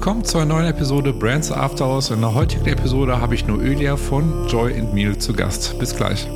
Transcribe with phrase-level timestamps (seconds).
[0.00, 2.08] willkommen zu einer neuen Episode Brands After Hours.
[2.08, 5.78] In der heutigen Episode habe ich Noelia von Joy and Meal zu Gast.
[5.78, 6.26] Bis gleich.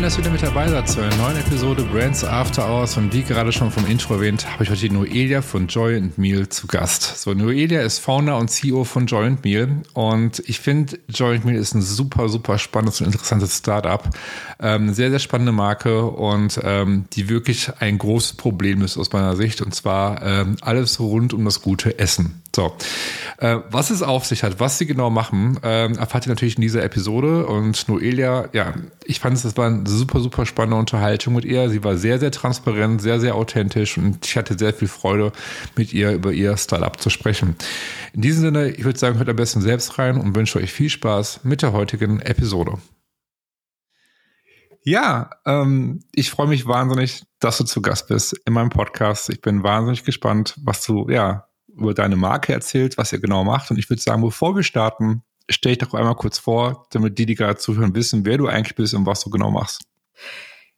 [0.00, 2.96] Schön, dass ihr wieder mit dabei seid zu einer neuen Episode Brands After Hours.
[2.96, 6.16] Und wie gerade schon vom Intro erwähnt, habe ich heute die Noelia von Joy and
[6.16, 7.20] Meal zu Gast.
[7.20, 9.82] So, Noelia ist Founder und CEO von Joy and Meal.
[9.92, 14.08] Und ich finde, Joy and Meal ist ein super, super spannendes und interessantes Startup.
[14.58, 19.36] Ähm, sehr, sehr spannende Marke und ähm, die wirklich ein großes Problem ist aus meiner
[19.36, 19.60] Sicht.
[19.60, 22.40] Und zwar ähm, alles rund um das gute Essen.
[22.54, 22.74] So,
[23.38, 26.62] äh, was es auf sich hat, was sie genau machen, äh, erfahrt ihr natürlich in
[26.62, 27.46] dieser Episode.
[27.46, 31.70] Und Noelia, ja, ich fand es, das war eine super, super spannende Unterhaltung mit ihr.
[31.70, 35.30] Sie war sehr, sehr transparent, sehr, sehr authentisch und ich hatte sehr viel Freude,
[35.76, 37.54] mit ihr über ihr Startup zu sprechen.
[38.14, 40.90] In diesem Sinne, ich würde sagen, hört am besten selbst rein und wünsche euch viel
[40.90, 42.78] Spaß mit der heutigen Episode.
[44.82, 49.28] Ja, ähm, ich freue mich wahnsinnig, dass du zu Gast bist in meinem Podcast.
[49.28, 53.70] Ich bin wahnsinnig gespannt, was du, ja, über deine Marke erzählt, was ihr genau macht.
[53.70, 57.26] Und ich würde sagen, bevor wir starten, stell dich doch einmal kurz vor, damit die,
[57.26, 59.82] die gerade zuhören, wissen, wer du eigentlich bist und was du genau machst.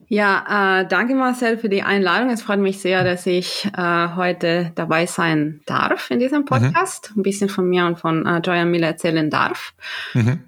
[0.09, 2.29] Ja, äh, danke Marcel für die Einladung.
[2.31, 7.21] Es freut mich sehr, dass ich äh, heute dabei sein darf in diesem Podcast, mhm.
[7.21, 9.75] ein bisschen von mir und von äh, Joya Miller erzählen darf.
[10.13, 10.41] Mhm.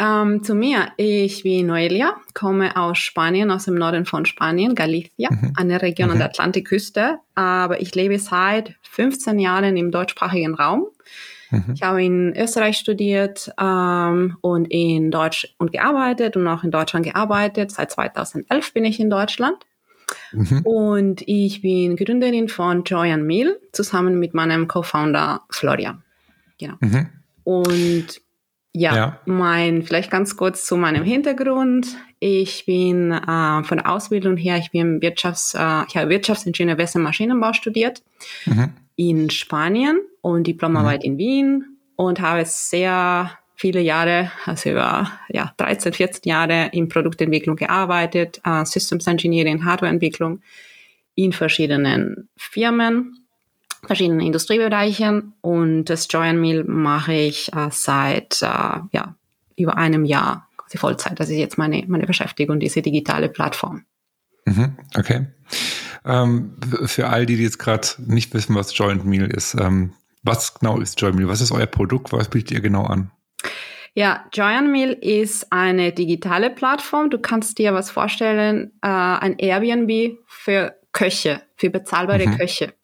[0.00, 5.28] Ähm, zu mir, ich bin Noelia, komme aus Spanien, aus dem Norden von Spanien, Galicia,
[5.30, 5.52] mhm.
[5.56, 6.12] eine Region mhm.
[6.12, 10.86] an der Atlantikküste, aber ich lebe seit 15 Jahren im deutschsprachigen Raum.
[11.50, 11.72] Mhm.
[11.74, 17.04] Ich habe in Österreich studiert ähm, und in Deutsch und gearbeitet und auch in Deutschland
[17.04, 17.72] gearbeitet.
[17.72, 19.56] Seit 2011 bin ich in Deutschland.
[20.32, 20.60] Mhm.
[20.62, 26.02] Und ich bin Gründerin von Joy and Meal zusammen mit meinem Co-Founder Florian.
[26.58, 26.74] Genau.
[26.80, 27.08] Mhm.
[27.44, 28.20] Und
[28.72, 31.88] ja, ja, mein, vielleicht ganz kurz zu meinem Hintergrund.
[32.20, 36.96] Ich bin äh, von der Ausbildung her, ich bin Wirtschafts, äh, ich habe Wirtschaftsingenieur West-
[36.96, 38.02] Maschinenbau studiert
[38.46, 38.72] mhm.
[38.96, 41.12] in Spanien und Diplomarbeit mhm.
[41.12, 41.64] in Wien
[41.96, 48.64] und habe sehr viele Jahre, also über ja, 13, 14 Jahre in Produktentwicklung gearbeitet, äh,
[48.64, 50.40] Systems Engineering, Hardwareentwicklung
[51.14, 53.27] in verschiedenen Firmen
[53.86, 59.14] verschiedenen Industriebereichen und das Joy and Meal mache ich äh, seit äh, ja,
[59.56, 61.18] über einem Jahr quasi Vollzeit.
[61.20, 63.84] Das ist jetzt meine, meine Beschäftigung, diese digitale Plattform.
[64.44, 65.26] Mhm, okay.
[66.04, 66.56] Ähm,
[66.86, 70.54] für all die, die jetzt gerade nicht wissen, was Joy and Meal ist, ähm, was
[70.54, 71.28] genau ist Joy and Meal?
[71.28, 72.12] Was ist euer Produkt?
[72.12, 73.10] Was bietet ihr genau an?
[73.94, 77.10] Ja, Joy and Meal ist eine digitale Plattform.
[77.10, 82.38] Du kannst dir was vorstellen, äh, ein Airbnb für Köche, für bezahlbare mhm.
[82.38, 82.74] Köche.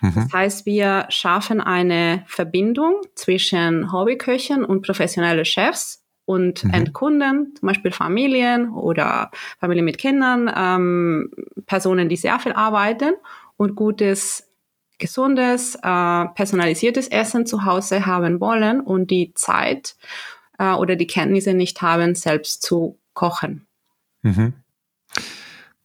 [0.00, 0.12] Mhm.
[0.14, 6.70] Das heißt, wir schaffen eine Verbindung zwischen Hobbyköchen und professionelle Chefs und mhm.
[6.70, 11.30] Endkunden, zum Beispiel Familien oder Familien mit Kindern, ähm,
[11.66, 13.14] Personen, die sehr viel arbeiten
[13.56, 14.48] und gutes,
[14.98, 19.96] gesundes, äh, personalisiertes Essen zu Hause haben wollen und die Zeit
[20.58, 23.66] äh, oder die Kenntnisse nicht haben, selbst zu kochen.
[24.22, 24.54] Mhm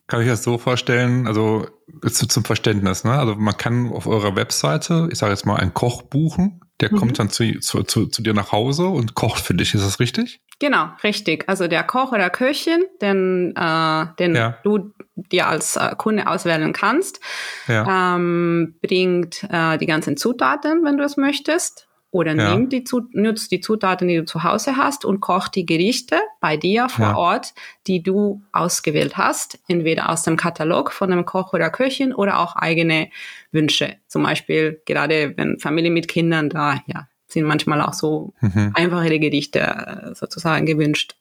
[0.09, 1.67] kann ich das so vorstellen, also
[2.01, 3.11] zum Verständnis, ne?
[3.11, 6.97] Also man kann auf eurer Webseite, ich sage jetzt mal, einen Koch buchen, der mhm.
[6.97, 9.99] kommt dann zu, zu, zu, zu, dir nach Hause und kocht für dich, ist das
[9.99, 10.41] richtig?
[10.59, 11.47] Genau, richtig.
[11.47, 14.57] Also der Koch oder Köchin, den, äh, den ja.
[14.63, 17.19] du dir als äh, Kunde auswählen kannst,
[17.67, 18.15] ja.
[18.15, 21.88] ähm, bringt äh, die ganzen Zutaten, wenn du es möchtest.
[22.11, 22.55] Oder ja.
[22.55, 22.83] nimm die,
[23.13, 27.05] nutzt die Zutaten, die du zu Hause hast und koch die Gerichte bei dir vor
[27.05, 27.15] ja.
[27.15, 27.53] Ort,
[27.85, 29.59] die du ausgewählt hast.
[29.67, 33.09] Entweder aus dem Katalog von einem Koch oder Köchin oder auch eigene
[33.51, 33.97] Wünsche.
[34.07, 38.71] Zum Beispiel gerade wenn Familie mit Kindern da, ja, sind manchmal auch so mhm.
[38.73, 41.15] einfachere Gerichte äh, sozusagen gewünscht.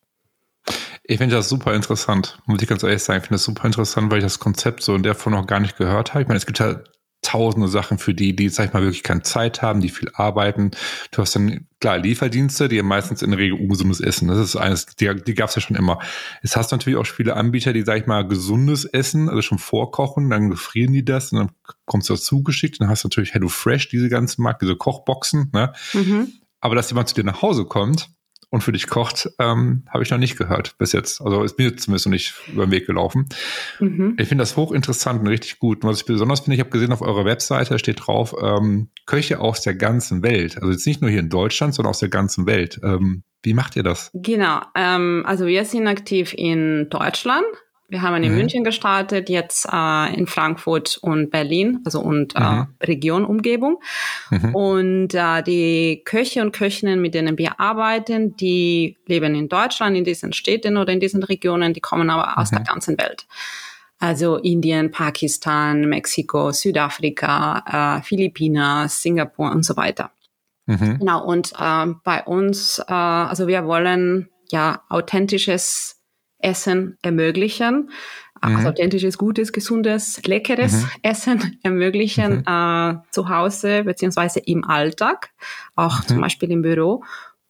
[1.05, 3.19] Ich finde das super interessant, muss ich ganz ehrlich sagen.
[3.19, 5.61] Ich finde das super interessant, weil ich das Konzept so in der Form noch gar
[5.61, 6.23] nicht gehört habe.
[6.23, 6.91] Ich meine, es gibt halt
[7.29, 10.71] tausende Sachen für die, die, sag ich mal, wirklich keine Zeit haben, die viel arbeiten.
[11.11, 14.29] Du hast dann, klar, Lieferdienste, die meistens in der Regel ungesundes Essen.
[14.29, 15.99] Das ist eines, die, die gab es ja schon immer.
[16.43, 20.31] Es hast natürlich auch viele Anbieter, die, sag ich mal, gesundes Essen, also schon vorkochen,
[20.31, 21.51] dann gefrieren die das und dann
[21.85, 22.81] kommst du dazu geschickt.
[22.81, 25.75] Dann hast du natürlich Hello Fresh, diese ganzen Markt, diese Kochboxen, ne?
[25.93, 26.33] Mhm.
[26.61, 28.09] Aber dass jemand zu dir nach Hause kommt
[28.51, 31.21] und für dich kocht, ähm, habe ich noch nicht gehört bis jetzt.
[31.21, 33.29] Also ist mir zumindest noch nicht über den Weg gelaufen.
[33.79, 34.17] Mhm.
[34.19, 35.85] Ich finde das hochinteressant und richtig gut.
[35.85, 39.41] Und was ich besonders finde, ich habe gesehen auf eurer Webseite steht drauf, ähm, Köche
[39.41, 40.57] aus der ganzen Welt.
[40.57, 42.81] Also jetzt nicht nur hier in Deutschland, sondern aus der ganzen Welt.
[42.83, 44.11] Ähm, wie macht ihr das?
[44.15, 44.61] Genau.
[44.75, 47.47] Ähm, also wir sind aktiv in Deutschland,
[47.91, 48.37] Wir haben in mhm.
[48.37, 52.67] München gestartet, jetzt äh, in Frankfurt und Berlin, also und äh, mhm.
[52.79, 53.81] äh, Region, Umgebung.
[54.31, 54.55] Mhm.
[54.55, 60.05] Und äh, die Köche und Köchinnen, mit denen wir arbeiten, die leben in Deutschland, in
[60.05, 62.65] diesen Städten oder in diesen Regionen, die kommen aber aus der mhm.
[62.65, 63.27] ganzen Welt.
[63.99, 70.11] Also Indien, Pakistan, Mexiko, Südafrika, äh, Philippinen, Singapur und so weiter.
[70.67, 70.99] Mhm.
[70.99, 75.98] Genau, und äh, bei uns, äh, also wir wollen ja authentisches
[76.39, 77.91] Essen ermöglichen,
[78.43, 78.57] mhm.
[78.57, 80.89] also authentisches, gutes, gesundes, leckeres mhm.
[81.03, 82.45] Essen ermöglichen mhm.
[82.47, 85.31] äh, zu Hause beziehungsweise im Alltag,
[85.77, 86.23] auch zum mhm.
[86.23, 87.05] Beispiel im Büro.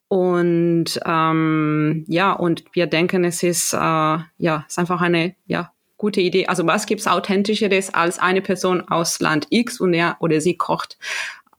[0.09, 6.23] Und ähm, ja, und wir denken, es ist äh, ja, ist einfach eine ja gute
[6.23, 6.47] Idee.
[6.47, 10.97] Also was gibt's authentischeres als eine Person aus Land X und er oder sie kocht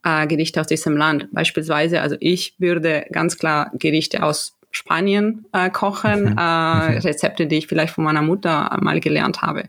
[0.03, 1.27] äh, Gerichte aus diesem Land.
[1.31, 6.37] Beispielsweise, also ich würde ganz klar Gerichte aus Spanien äh, kochen, mhm.
[6.37, 6.97] äh, mhm.
[6.99, 9.65] Rezepte, die ich vielleicht von meiner Mutter mal gelernt habe.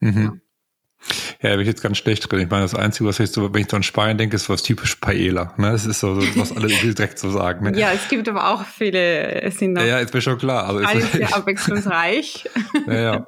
[0.00, 0.22] Mhm.
[0.22, 0.32] Ja.
[1.42, 2.40] Da bin ich jetzt ganz schlecht drin.
[2.40, 4.62] Ich meine, das Einzige, was ich so, wenn ich so an Spanien denke, ist was
[4.62, 5.52] typisch Paella.
[5.58, 5.72] Ne?
[5.72, 7.70] Das ist so, was alle direkt so sagen.
[7.70, 7.78] Ne?
[7.78, 10.66] Ja, es gibt aber auch viele, es sind ja, ja, ist mir schon klar.
[10.66, 12.48] Also ist sehr abwechslungsreich.
[12.86, 13.26] ja, ja.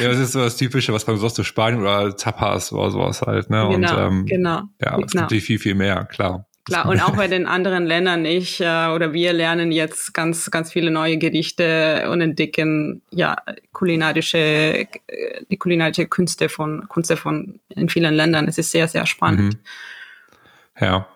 [0.00, 3.20] Ja, das ist so das Typische, was man sonst so Spanien oder Tapas oder sowas
[3.20, 3.50] halt.
[3.50, 3.68] Ne?
[3.70, 4.62] Genau, Und, ähm, genau.
[4.80, 5.26] Ja, es genau.
[5.26, 6.46] gibt viel, viel mehr, klar.
[6.64, 10.70] Klar, und auch bei den anderen Ländern, ich äh, oder wir lernen jetzt ganz, ganz
[10.70, 13.36] viele neue Gerichte und entdecken ja
[13.72, 14.86] kulinarische, äh,
[15.50, 18.46] die kulinarische Künste von, Künste von in vielen Ländern.
[18.46, 19.54] Es ist sehr, sehr spannend.
[19.54, 19.60] Mhm.
[20.80, 21.08] Ja.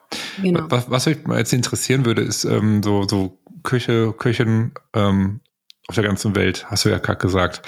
[0.42, 0.66] Genau.
[0.68, 5.40] Was, was mich jetzt interessieren würde, ist ähm, so, so Küche, Küchen ähm,
[5.86, 7.62] auf der ganzen Welt, hast du ja gerade gesagt.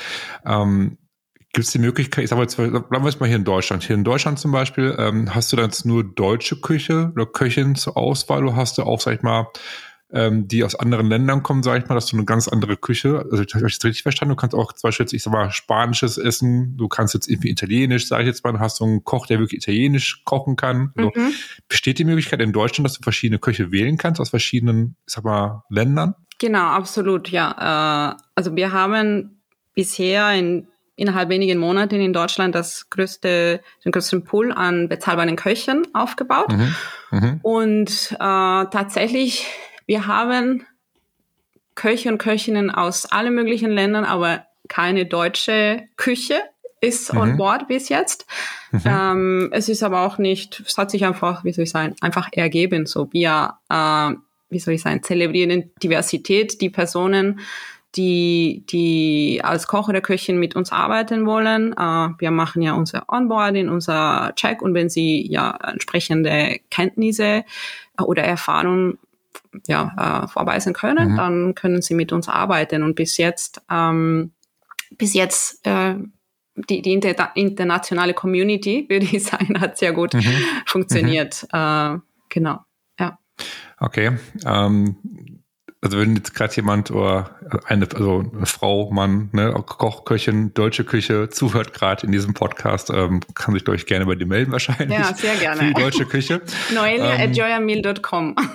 [0.44, 0.97] Ähm,
[1.52, 3.82] Gibt es die Möglichkeit, ich sag mal jetzt, bleiben wir jetzt mal hier in Deutschland.
[3.82, 7.74] Hier in Deutschland zum Beispiel, ähm, hast du dann jetzt nur deutsche Küche oder Köchin
[7.74, 9.46] zur Auswahl oder hast du auch, sag ich mal,
[10.10, 13.26] ähm, die aus anderen Ländern kommen, sag ich mal, dass du eine ganz andere Küche,
[13.30, 15.50] also ich habe das richtig verstanden, du kannst auch zum Beispiel jetzt, ich sag mal,
[15.50, 19.04] spanisches essen, du kannst jetzt irgendwie italienisch, sag ich jetzt mal, du hast so einen
[19.04, 20.92] Koch, der wirklich italienisch kochen kann.
[20.96, 21.32] Also, mhm.
[21.68, 25.24] Besteht die Möglichkeit in Deutschland, dass du verschiedene Köche wählen kannst aus verschiedenen, ich sag
[25.24, 26.14] mal, Ländern?
[26.38, 28.12] Genau, absolut, ja.
[28.12, 29.42] Äh, also wir haben
[29.74, 30.68] bisher in
[30.98, 36.48] innerhalb wenigen Monaten in Deutschland das größte, den größten Pool an bezahlbaren Köchen aufgebaut.
[36.50, 36.74] Mhm.
[37.10, 37.40] Mhm.
[37.42, 39.46] Und äh, tatsächlich,
[39.86, 40.66] wir haben
[41.74, 46.40] Köche und Köchinnen aus allen möglichen Ländern, aber keine deutsche Küche
[46.80, 47.20] ist mhm.
[47.20, 48.26] on board bis jetzt.
[48.72, 48.80] Mhm.
[48.84, 52.28] Ähm, es ist aber auch nicht, es hat sich einfach, wie soll ich sagen, einfach
[52.32, 52.86] ergeben.
[52.86, 54.12] So wir, äh,
[54.50, 57.40] wie soll ich sagen, zelebrieren Diversität, die Personen
[57.96, 61.72] die, die als Koch oder Köchin mit uns arbeiten wollen.
[61.72, 67.44] Äh, wir machen ja unser Onboarding, unser Check und wenn sie ja entsprechende Kenntnisse
[67.98, 68.98] äh, oder Erfahrungen
[69.66, 71.16] ja, äh, vorweisen können, mhm.
[71.16, 72.82] dann können sie mit uns arbeiten.
[72.82, 74.32] Und bis jetzt, ähm,
[74.96, 75.94] bis jetzt äh,
[76.68, 80.24] die, die inter internationale Community, würde ich sagen, hat sehr gut mhm.
[80.66, 81.46] funktioniert.
[81.52, 81.58] Mhm.
[81.58, 81.98] Äh,
[82.28, 82.58] genau,
[82.98, 83.18] ja.
[83.78, 84.18] Okay.
[84.44, 84.96] Ähm,
[85.80, 90.84] also wenn jetzt gerade jemand oder eine, also eine Frau, Mann, ne, Koch, Köchin, deutsche
[90.84, 94.50] Küche zuhört gerade in diesem Podcast, ähm, kann sich, glaube ich, gerne bei dir melden
[94.50, 94.98] wahrscheinlich.
[94.98, 95.60] Ja, sehr gerne.
[95.60, 96.42] Für die deutsche Küche.
[96.74, 98.36] Noelia ähm, at joyameal.com.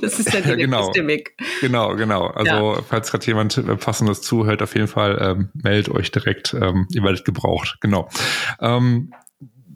[0.00, 1.36] Das ist der ja, genau, Weg.
[1.60, 2.26] Genau, genau.
[2.26, 2.82] Also ja.
[2.82, 6.54] falls gerade jemand äh, Passendes zuhört, auf jeden Fall ähm, meldet euch direkt.
[6.54, 7.76] Ähm, ihr werdet gebraucht.
[7.80, 8.08] Genau.
[8.60, 9.12] Ähm,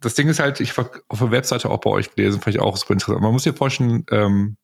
[0.00, 2.76] das Ding ist halt, ich war auf der Webseite auch bei euch gelesen, vielleicht auch
[2.76, 3.22] super interessant.
[3.22, 4.56] Man muss sich vorstellen, ähm,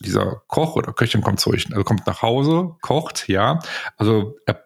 [0.00, 3.60] dieser Koch oder Köchin kommt zurück, also kommt nach Hause, kocht, ja.
[3.96, 4.64] Also er,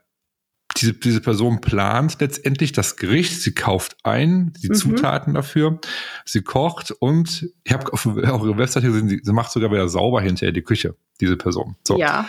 [0.76, 4.74] diese, diese Person plant letztendlich das Gericht, sie kauft ein, die mhm.
[4.74, 5.80] Zutaten dafür,
[6.24, 9.88] sie kocht und ich habe auf, auf ihrer Webseite gesehen, sie, sie macht sogar wieder
[9.88, 11.76] sauber hinterher die Küche, diese Person.
[11.86, 11.98] So.
[11.98, 12.28] Ja.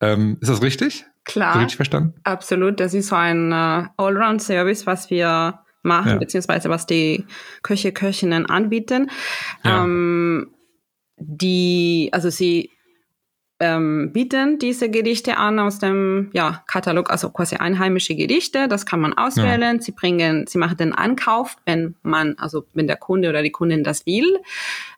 [0.00, 1.04] Ähm, ist das richtig?
[1.24, 1.54] Klar.
[1.54, 2.14] So richtig verstanden?
[2.24, 2.80] Absolut.
[2.80, 6.16] Das ist so ein uh, Allround-Service, was wir machen, ja.
[6.16, 7.26] beziehungsweise was die
[7.62, 9.10] Köche, Köchinnen anbieten.
[9.64, 9.84] Ja.
[9.84, 10.54] Ähm,
[11.20, 12.70] die, also sie
[13.60, 18.68] ähm, bieten diese Gerichte an aus dem ja, Katalog, also quasi einheimische Gerichte.
[18.68, 19.76] Das kann man auswählen.
[19.76, 19.82] Ja.
[19.82, 23.84] Sie bringen, sie machen den Ankauf, wenn man, also wenn der Kunde oder die Kundin
[23.84, 24.38] das will.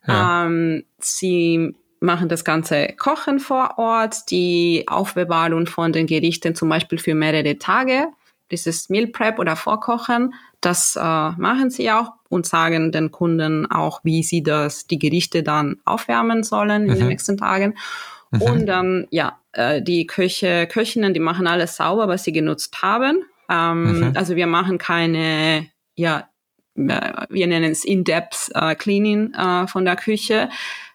[0.07, 0.47] Ja.
[0.47, 6.99] Ähm, sie machen das ganze Kochen vor Ort, die Aufbewahrung von den Gerichten zum Beispiel
[6.99, 8.09] für mehrere Tage,
[8.51, 14.01] dieses Meal Prep oder Vorkochen, das äh, machen sie auch und sagen den Kunden auch,
[14.05, 16.99] wie sie das, die Gerichte dann aufwärmen sollen in mhm.
[16.99, 17.75] den nächsten Tagen.
[18.31, 18.43] Mhm.
[18.43, 23.23] Und dann, ja, äh, die Köche, Köchinnen, die machen alles sauber, was sie genutzt haben.
[23.51, 24.13] Ähm, mhm.
[24.15, 26.29] Also wir machen keine, ja,
[26.75, 30.49] wir nennen es In-Depth äh, Cleaning äh, von der Küche.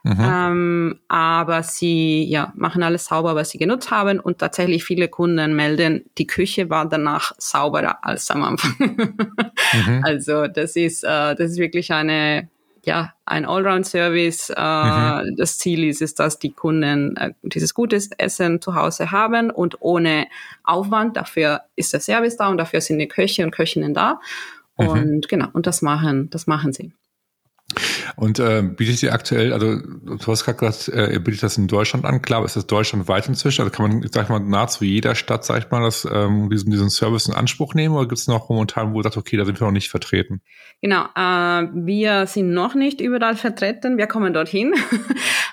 [0.03, 0.17] Mhm.
[0.19, 4.19] Ähm, aber sie ja, machen alles sauber, was sie genutzt haben.
[4.19, 8.75] Und tatsächlich viele Kunden melden, die Küche war danach sauberer als am Anfang.
[8.77, 10.01] mhm.
[10.03, 12.49] Also das ist, äh, das ist wirklich eine,
[12.85, 14.51] ja, ein Allround-Service.
[14.55, 15.35] Äh, mhm.
[15.35, 19.81] Das Ziel ist es, dass die Kunden äh, dieses gutes Essen zu Hause haben und
[19.81, 20.27] ohne
[20.63, 21.17] Aufwand.
[21.17, 24.21] Dafür ist der Service da und dafür sind die Köche und Köchinnen da.
[24.77, 24.87] Mhm.
[24.87, 25.21] Und mhm.
[25.27, 26.93] genau, und das machen, das machen sie.
[28.15, 31.67] Und äh, bietet ihr aktuell, also du hast gerade gesagt, äh, ihr bietet das in
[31.67, 33.61] Deutschland an, klar, ist das deutschlandweit inzwischen?
[33.61, 36.71] Also kann man, sag ich mal, nahezu jeder Stadt, sag ich mal, das, ähm, diesen,
[36.71, 39.45] diesen Service in Anspruch nehmen oder gibt es noch momentan, wo ihr sagt, okay, da
[39.45, 40.41] sind wir noch nicht vertreten?
[40.81, 44.73] Genau, äh, wir sind noch nicht überall vertreten, wir kommen dorthin.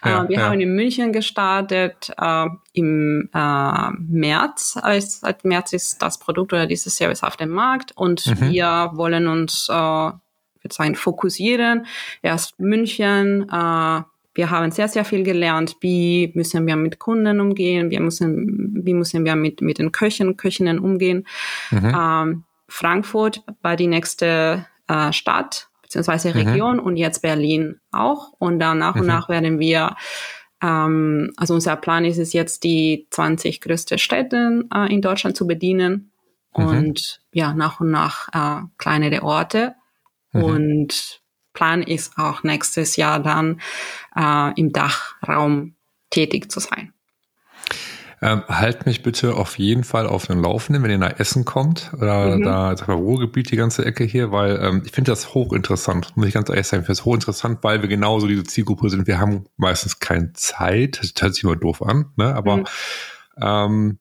[0.04, 0.50] Ja, äh, wir ja.
[0.50, 4.78] haben in München gestartet äh, im äh, März.
[4.80, 8.50] Als, seit März ist das Produkt oder dieses Service auf dem Markt und mhm.
[8.50, 10.10] wir wollen uns äh,
[10.64, 11.86] würde sagen, fokussieren.
[12.22, 14.02] Erst München, äh,
[14.36, 15.76] wir haben sehr, sehr viel gelernt.
[15.80, 17.90] Wie müssen wir mit Kunden umgehen?
[17.90, 21.26] Wie müssen, wie müssen wir mit, mit den Köchen, Köchinnen umgehen?
[21.70, 21.94] Mhm.
[21.96, 26.48] Ähm, Frankfurt war die nächste äh, Stadt beziehungsweise mhm.
[26.48, 26.82] Region mhm.
[26.82, 28.32] und jetzt Berlin auch.
[28.38, 29.02] Und dann nach mhm.
[29.02, 29.94] und nach werden wir
[30.64, 35.46] ähm, also unser Plan ist es jetzt, die 20 größte Städte äh, in Deutschland zu
[35.46, 36.10] bedienen
[36.56, 36.66] mhm.
[36.66, 39.74] und ja, nach und nach äh, kleinere Orte.
[40.34, 40.42] Mhm.
[40.42, 41.20] Und
[41.54, 43.60] Plan ist auch nächstes Jahr dann
[44.14, 45.76] äh, im Dachraum
[46.10, 46.92] tätig zu sein.
[48.22, 51.92] Ähm, halt mich bitte auf jeden Fall auf den Laufenden, wenn ihr nach Essen kommt
[51.92, 52.42] oder mhm.
[52.42, 56.28] da sag mal, Ruhrgebiet, die ganze Ecke hier, weil ähm, ich finde das hochinteressant, muss
[56.28, 59.06] ich ganz ehrlich sagen, ich finde es hochinteressant, weil wir genauso diese Zielgruppe sind.
[59.06, 62.34] Wir haben meistens keine Zeit, das hört sich immer doof an, ne?
[62.34, 62.64] aber mhm.
[63.42, 63.98] ähm,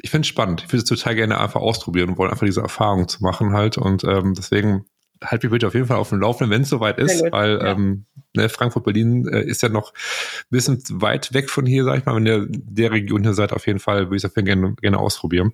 [0.00, 0.62] ich finde es spannend.
[0.64, 3.76] Ich würde es total gerne einfach ausprobieren und wollen einfach diese Erfahrung zu machen halt
[3.76, 4.86] und ähm, deswegen
[5.24, 7.72] halt mich bitte auf jeden Fall auf dem Laufenden, wenn es soweit ist, weil ja.
[7.72, 11.98] ähm, ne, Frankfurt, Berlin äh, ist ja noch ein bisschen weit weg von hier, sag
[11.98, 12.16] ich mal.
[12.16, 15.52] Wenn ihr der Region hier seid, auf jeden Fall würde ich das gerne, gerne ausprobieren.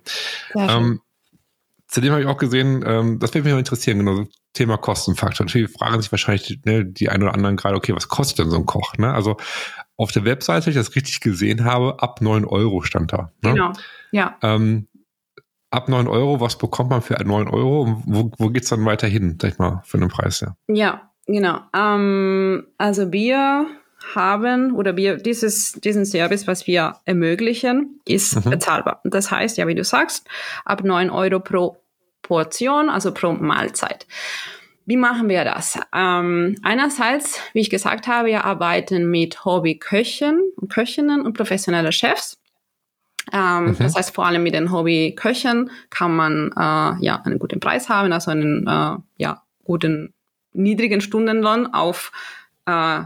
[0.55, 1.01] Ähm,
[1.87, 5.45] zudem habe ich auch gesehen, ähm, das würde mich mal interessieren, genau, Thema Kostenfaktor.
[5.45, 8.57] Natürlich fragen sich wahrscheinlich ne, die ein oder anderen gerade, okay, was kostet denn so
[8.57, 8.95] ein Koch?
[8.97, 9.13] Ne?
[9.13, 9.37] Also
[9.95, 13.31] auf der Webseite, wenn ich das richtig gesehen habe, ab neun Euro stand da.
[13.41, 13.53] Ne?
[13.53, 13.73] Genau,
[14.11, 14.37] ja.
[14.41, 14.87] Ähm,
[15.71, 18.01] ab 9 Euro, was bekommt man für 9 Euro?
[18.05, 20.41] Wo, wo geht es dann weiter hin, sag ich mal, für den Preis?
[20.41, 21.59] Ja, ja genau.
[21.75, 23.67] Ähm, also wir
[24.15, 28.49] haben oder wir dieses, diesen Service, was wir ermöglichen, ist mhm.
[28.49, 29.01] bezahlbar.
[29.03, 30.27] Das heißt, ja, wie du sagst,
[30.65, 31.77] ab 9 Euro pro
[32.21, 34.05] Portion, also pro Mahlzeit.
[34.85, 35.79] Wie machen wir das?
[35.93, 42.38] Ähm, einerseits, wie ich gesagt habe, wir arbeiten mit Hobbyköchen und Köchinnen und professionelle Chefs.
[43.33, 43.77] Ähm, mhm.
[43.77, 48.11] Das heißt, vor allem mit den Hobbyköchen kann man äh, ja einen guten Preis haben,
[48.11, 50.13] also einen äh, ja, guten
[50.53, 52.11] niedrigen Stundenlohn auf
[52.65, 53.01] äh,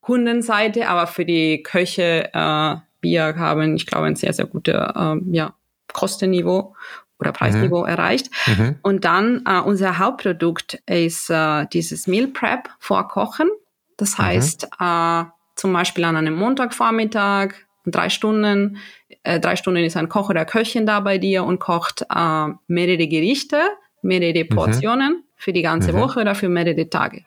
[0.00, 5.16] Kundenseite, aber für die Köche äh, wir haben, ich glaube, ein sehr, sehr gutes äh,
[5.30, 5.54] ja,
[5.92, 6.74] Kostenniveau
[7.18, 7.88] oder Preisniveau mhm.
[7.88, 8.30] erreicht.
[8.46, 8.76] Mhm.
[8.82, 13.50] Und dann äh, unser Hauptprodukt ist äh, dieses Meal Prep vor Kochen.
[13.96, 14.22] Das mhm.
[14.22, 14.86] heißt, mhm.
[14.86, 15.24] äh,
[15.56, 18.78] zum Beispiel an einem Montagvormittag, drei Stunden
[19.22, 23.06] äh, drei Stunden ist ein Koch oder Köchin da bei dir und kocht äh, mehrere
[23.06, 23.60] Gerichte,
[24.02, 24.48] mehrere mhm.
[24.48, 25.24] Portionen mhm.
[25.36, 25.98] für die ganze mhm.
[25.98, 27.24] Woche oder für mehrere Tage.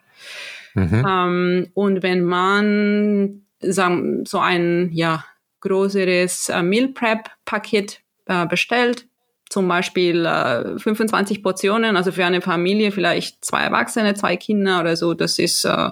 [0.74, 1.06] Mhm.
[1.08, 5.24] Ähm, und wenn man sagen, so ein ja,
[5.60, 9.06] größeres äh, Meal Prep Paket äh, bestellt,
[9.48, 14.96] zum Beispiel äh, 25 Portionen, also für eine Familie vielleicht zwei Erwachsene, zwei Kinder oder
[14.96, 15.90] so, das ist äh,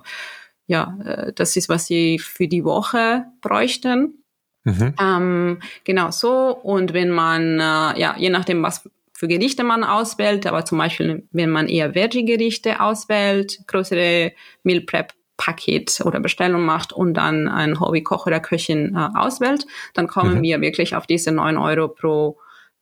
[0.67, 4.24] ja, äh, das ist, was sie für die Woche bräuchten.
[4.65, 4.95] Mhm.
[5.01, 6.57] Ähm, genau so.
[6.57, 11.27] Und wenn man, äh, ja, je nachdem, was für Gerichte man auswählt, aber zum Beispiel,
[11.31, 17.81] wenn man eher Veggie-Gerichte auswählt, größere Meal Prep Paket oder Bestellung macht und dann ein
[17.81, 20.43] Hobbykoch oder Köchin äh, auswählt, dann kommen mhm.
[20.43, 22.39] wir wirklich auf diese neun Euro pro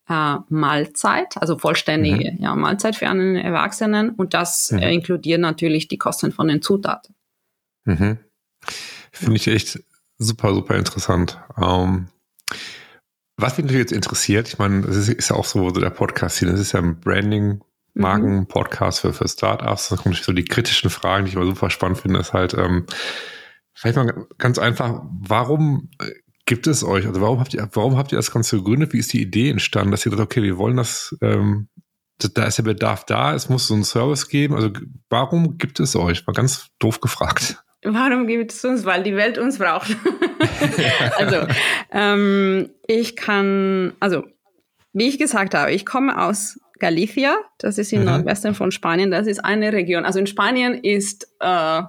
[0.08, 2.42] äh, Mahlzeit, also vollständige mhm.
[2.42, 4.78] ja, Mahlzeit für einen Erwachsenen und das mhm.
[4.78, 7.14] äh, inkludiert natürlich die Kosten von den Zutaten.
[7.84, 8.18] Mhm.
[9.12, 9.82] Finde ich echt
[10.22, 11.38] super, super interessant.
[11.56, 12.08] Ähm,
[13.36, 15.90] was mich natürlich jetzt interessiert, ich meine, es ist, ist, ja auch so, so der
[15.90, 17.60] Podcast hier, das ist ja ein Branding,
[17.94, 19.88] Marken-Podcast für, für Startups.
[19.88, 22.86] Da kommen so die kritischen Fragen, die ich immer super spannend finde, ist halt, ähm,
[23.74, 26.10] vielleicht mal ganz einfach, warum äh,
[26.46, 28.92] gibt es euch, also warum habt ihr, warum habt ihr das Ganze gegründet?
[28.92, 31.68] Wie ist die Idee entstanden, dass ihr sagt, okay, wir wollen das, ähm,
[32.18, 34.54] da ist der Bedarf da, es muss so einen Service geben.
[34.54, 34.70] Also
[35.08, 36.26] warum gibt es euch?
[36.26, 37.64] Mal ganz doof gefragt.
[37.84, 38.84] Warum gibt es uns?
[38.84, 39.96] Weil die Welt uns braucht.
[41.18, 41.46] also,
[41.90, 44.24] ähm, ich kann, also,
[44.92, 48.06] wie ich gesagt habe, ich komme aus Galicia, das ist im mhm.
[48.06, 49.10] Nordwesten von Spanien.
[49.10, 50.04] Das ist eine Region.
[50.04, 51.82] Also in Spanien ist äh,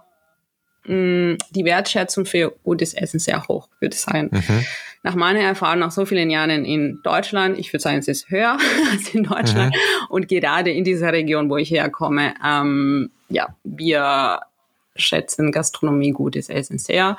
[0.86, 4.30] mh, die Wertschätzung für gutes Essen sehr hoch, würde ich sagen.
[4.32, 4.66] Mhm.
[5.04, 8.58] Nach meiner Erfahrung, nach so vielen Jahren in Deutschland, ich würde sagen, es ist höher
[8.92, 9.76] als in Deutschland.
[9.76, 10.08] Mhm.
[10.10, 14.42] Und gerade in dieser Region, wo ich herkomme, ähm, ja, wir
[14.96, 17.18] schätzen Gastronomie, gutes Essen sehr.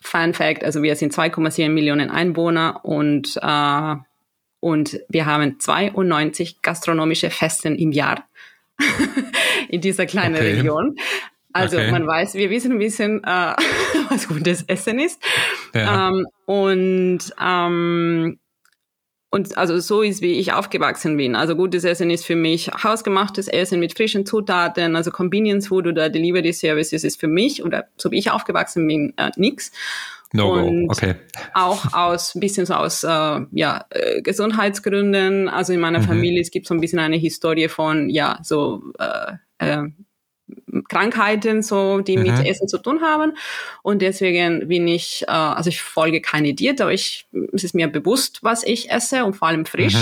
[0.00, 3.96] Fun Fact, also wir sind 2,7 Millionen Einwohner und, äh,
[4.60, 8.24] und wir haben 92 gastronomische Festen im Jahr
[9.68, 10.54] in dieser kleinen okay.
[10.54, 10.96] Region.
[11.52, 11.90] Also okay.
[11.90, 13.26] man weiß, wir wissen ein bisschen, äh,
[14.10, 15.20] was gutes Essen ist.
[15.74, 16.08] Ja.
[16.08, 18.38] Ähm, und ähm,
[19.30, 21.36] und also so ist, wie ich aufgewachsen bin.
[21.36, 26.08] Also gutes Essen ist für mich hausgemachtes Essen mit frischen Zutaten, also Convenience Food oder
[26.08, 29.70] Delivery Services ist für mich, oder so wie ich aufgewachsen bin, äh, nix.
[30.32, 31.14] No und okay.
[31.54, 35.48] auch aus ein bisschen so aus äh, ja, äh, Gesundheitsgründen.
[35.48, 36.04] Also in meiner mhm.
[36.04, 39.88] Familie es gibt so ein bisschen eine Historie von ja so äh, äh,
[40.88, 42.22] Krankheiten, so, die mhm.
[42.24, 43.36] mit Essen zu tun haben.
[43.82, 47.88] Und deswegen bin ich, äh, also ich folge keine Diät, aber ich, es ist mir
[47.88, 49.94] bewusst, was ich esse und vor allem frisch.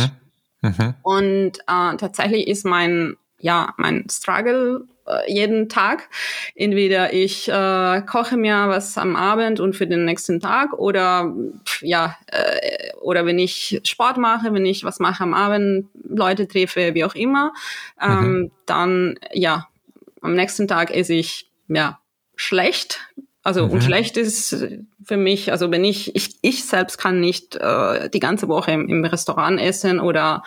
[0.63, 0.71] Mhm.
[0.77, 0.95] Mhm.
[1.03, 6.09] Und äh, tatsächlich ist mein, ja, mein Struggle äh, jeden Tag.
[6.55, 11.33] Entweder ich äh, koche mir was am Abend und für den nächsten Tag oder
[11.81, 16.95] ja, äh, oder wenn ich Sport mache, wenn ich was mache am Abend, Leute treffe,
[16.95, 17.53] wie auch immer,
[18.03, 18.51] ähm, mhm.
[18.67, 19.69] dann ja,
[20.21, 22.01] am nächsten Tag esse ich ja
[22.35, 23.01] schlecht.
[23.43, 23.73] Also mhm.
[23.73, 24.67] und schlecht ist
[25.05, 28.89] für mich, also wenn ich, ich, ich selbst kann nicht äh, die ganze Woche im,
[28.89, 30.43] im Restaurant essen oder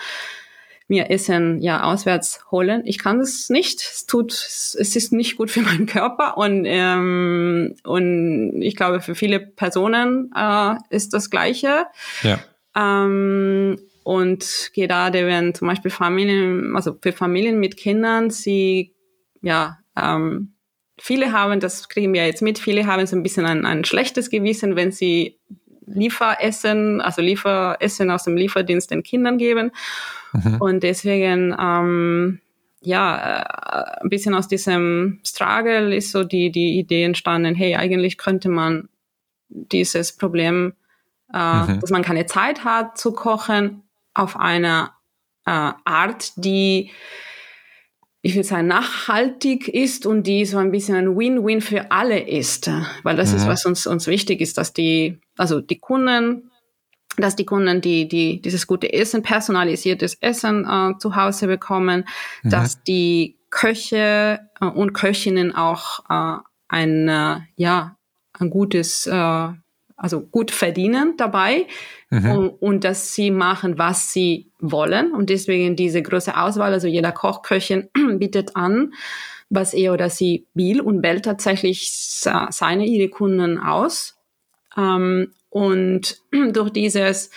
[0.90, 2.82] mir Essen ja auswärts holen.
[2.84, 3.80] Ich kann es nicht.
[3.80, 9.16] Es tut, es ist nicht gut für meinen Körper und ähm, und ich glaube für
[9.16, 11.86] viele Personen äh, ist das Gleiche.
[12.24, 12.40] Ja.
[12.76, 18.92] Ähm, und gerade wenn zum Beispiel Familien, also für Familien mit Kindern, sie
[19.42, 20.54] ja, ähm,
[20.98, 24.30] viele haben, das kriegen wir jetzt mit, viele haben so ein bisschen ein, ein schlechtes
[24.30, 25.38] Gewissen, wenn sie
[25.86, 29.72] Lieferessen, also Lieferessen aus dem Lieferdienst den Kindern geben.
[30.34, 30.58] Mhm.
[30.60, 32.40] Und deswegen, ähm,
[32.82, 38.18] ja, äh, ein bisschen aus diesem Struggle ist so die, die Idee entstanden, hey, eigentlich
[38.18, 38.90] könnte man
[39.50, 40.74] dieses Problem,
[41.34, 41.80] äh, mhm.
[41.80, 43.84] dass man keine Zeit hat zu kochen,
[44.14, 44.92] auf eine
[45.46, 46.92] äh, Art, die
[48.22, 52.70] ich würde sagen, nachhaltig ist und die so ein bisschen ein Win-Win für alle ist.
[53.04, 53.38] Weil das mhm.
[53.38, 56.52] ist, was uns, uns wichtig ist, dass die, also die Kunden,
[57.18, 62.06] dass die Kunden die, die, dieses gute Essen, personalisiertes Essen äh, zu Hause bekommen,
[62.44, 62.50] mhm.
[62.50, 67.98] dass die Köche äh, und Köchinnen auch äh, ein, äh, ja,
[68.38, 69.48] ein gutes, äh,
[70.00, 71.68] also gut verdienen dabei
[72.10, 72.32] mhm.
[72.32, 75.14] und, und dass sie machen, was sie wollen.
[75.14, 78.94] Und deswegen diese große Auswahl, also jeder Koch, Köchin bietet an,
[79.50, 84.18] was er oder sie will und wählt tatsächlich seine, ihre Kunden aus.
[84.78, 86.22] Ähm, und
[86.54, 87.30] durch dieses,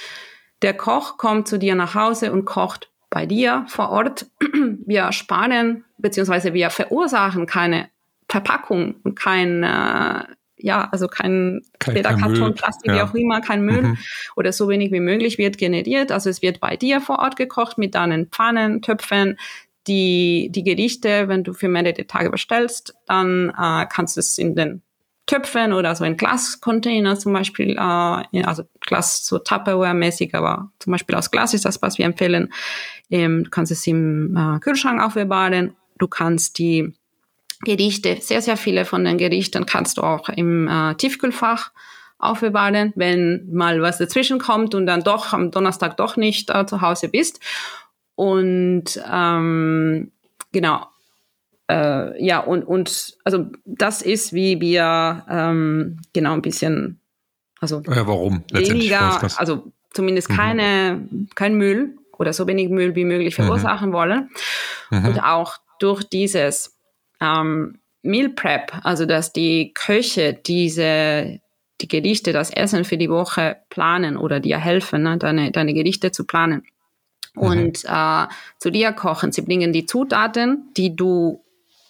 [0.63, 4.27] der Koch kommt zu dir nach Hause und kocht bei dir vor Ort.
[4.87, 7.89] Wir sparen beziehungsweise wir verursachen keine
[8.29, 10.25] Verpackung und kein äh,
[10.63, 12.97] ja, also kein, kein weder Karton, Plastik, ja.
[12.97, 13.99] wie auch immer, kein Müll mhm.
[14.37, 16.13] oder so wenig wie möglich wird generiert.
[16.13, 19.39] Also es wird bei dir vor Ort gekocht mit deinen Pfannen, Töpfen,
[19.87, 24.55] die, die Gerichte, wenn du für mehrere Tage bestellst, dann äh, kannst du es in
[24.55, 24.83] den
[25.27, 31.15] Töpfen oder so in Glascontainer zum Beispiel, äh, also Glas so Tupperware-mäßig, aber zum Beispiel
[31.15, 32.53] aus Glas ist das, was wir empfehlen.
[33.11, 35.77] Ähm, du kannst es im äh, Kühlschrank aufbewahren.
[35.99, 36.95] Du kannst die
[37.65, 41.71] Gerichte, sehr, sehr viele von den Gerichten kannst du auch im äh, Tiefkühlfach
[42.19, 46.81] aufbewahren, wenn mal was dazwischen kommt und dann doch am Donnerstag doch nicht äh, zu
[46.81, 47.41] Hause bist.
[48.15, 50.13] Und ähm,
[50.53, 50.87] genau,
[51.69, 57.01] äh, ja, und, und also das ist, wie wir ähm, genau ein bisschen,
[57.61, 58.45] also ja, warum?
[58.53, 60.35] weniger, also zumindest mhm.
[60.37, 63.45] keine, kein Müll oder so wenig Müll wie möglich mhm.
[63.45, 63.95] verursachen mhm.
[63.95, 64.31] wollen.
[64.91, 65.07] Mhm.
[65.07, 66.77] Und auch durch dieses
[67.23, 71.41] ähm, Meal Prep, also dass die Köche diese
[71.83, 76.13] die Gerichte, das Essen für die Woche planen oder dir helfen, ne, deine, deine Gerichte
[76.13, 76.65] zu planen
[77.35, 77.43] mhm.
[77.43, 78.27] und äh,
[78.59, 79.33] zu dir kochen.
[79.33, 81.43] Sie bringen die Zutaten, die du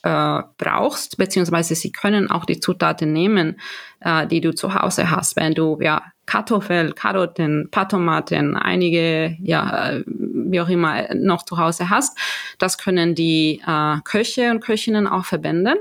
[0.02, 3.60] äh, brauchst, beziehungsweise sie können auch die Zutaten nehmen,
[4.00, 5.36] äh, die du zu Hause hast.
[5.36, 12.18] Wenn du ja Kartoffel, Karotten, Patomaten, einige, ja, wie auch immer noch zu Hause hast,
[12.58, 15.78] das können die äh, Köche und Köchinnen auch verwenden.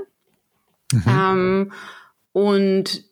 [0.92, 1.02] Mhm.
[1.06, 1.72] Ähm,
[2.32, 3.04] und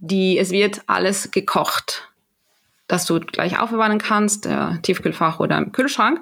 [0.00, 2.08] die, es wird alles gekocht,
[2.86, 6.20] dass du gleich aufbewahren kannst, äh, Tiefkühlfach oder im Kühlschrank.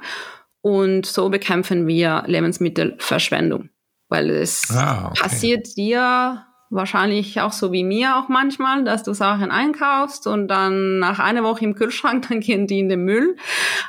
[0.63, 3.69] Und so bekämpfen wir Lebensmittelverschwendung,
[4.15, 5.23] weil es ah, okay.
[5.23, 11.01] passiert dir wahrscheinlich auch so wie mir auch manchmal, dass du Sachen einkaufst und dann
[11.01, 13.37] nach einer Woche im Kühlschrank, dann gehen die in den Müll.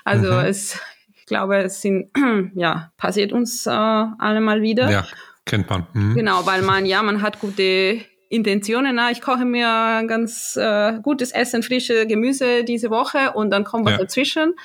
[0.03, 0.39] Also mhm.
[0.39, 0.79] es,
[1.13, 2.09] ich glaube, es sind,
[2.55, 4.89] ja, passiert uns äh, alle mal wieder.
[4.89, 5.05] Ja,
[5.45, 5.85] kennt man.
[5.93, 6.15] Mhm.
[6.15, 8.95] Genau, weil man, ja, man hat gute Intentionen.
[8.95, 13.85] Na, ich koche mir ganz äh, gutes Essen, frische Gemüse diese Woche und dann kommt
[13.85, 13.99] was ja.
[13.99, 14.55] dazwischen.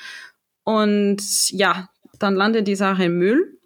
[0.63, 3.60] Und ja, dann landet die Sache im Müll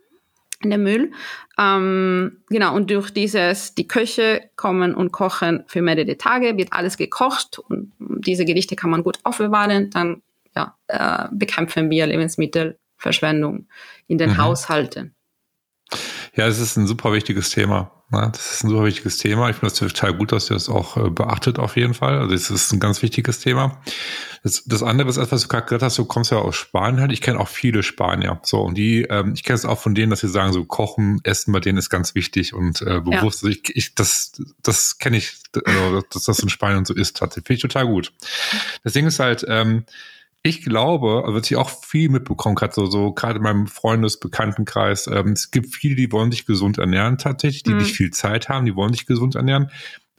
[0.66, 1.12] in den Müll.
[1.58, 6.98] Ähm, genau, und durch dieses, die Köche kommen und kochen für mehrere Tage, wird alles
[6.98, 10.22] gekocht und diese Gerichte kann man gut aufbewahren, dann
[10.56, 13.68] ja, äh, bekämpfen wir Lebensmittelverschwendung
[14.08, 14.38] in den mhm.
[14.38, 15.16] Haushalten.
[16.36, 17.92] Ja, es ist ein super wichtiges Thema.
[18.12, 19.50] Das ist ein super wichtiges Thema.
[19.50, 22.20] Ich finde es total gut, dass ihr das auch äh, beachtet auf jeden Fall.
[22.20, 23.82] Also es ist ein ganz wichtiges Thema.
[24.44, 27.02] Das, das andere ist etwas, was du gerade gesagt hast, du kommst ja aus Spanien
[27.02, 27.12] halt.
[27.12, 28.40] Ich kenne auch viele Spanier.
[28.44, 31.20] So, und die, ähm, ich kenne es auch von denen, dass sie sagen, so Kochen,
[31.24, 33.42] Essen bei denen ist ganz wichtig und äh, bewusst.
[33.42, 33.48] Ja.
[33.48, 37.48] Also ich, ich, das, das kenne ich, also, dass das in Spanien so ist tatsächlich.
[37.48, 38.14] Finde ich total gut.
[38.84, 39.86] Das Ding ist halt, ähm,
[40.46, 45.08] ich glaube, also was ich auch viel mitbekommen habe, so, so gerade in meinem Freundesbekanntenkreis,
[45.08, 47.80] ähm, es gibt viele, die wollen sich gesund ernähren tatsächlich, die mhm.
[47.80, 49.72] nicht viel Zeit haben, die wollen sich gesund ernähren,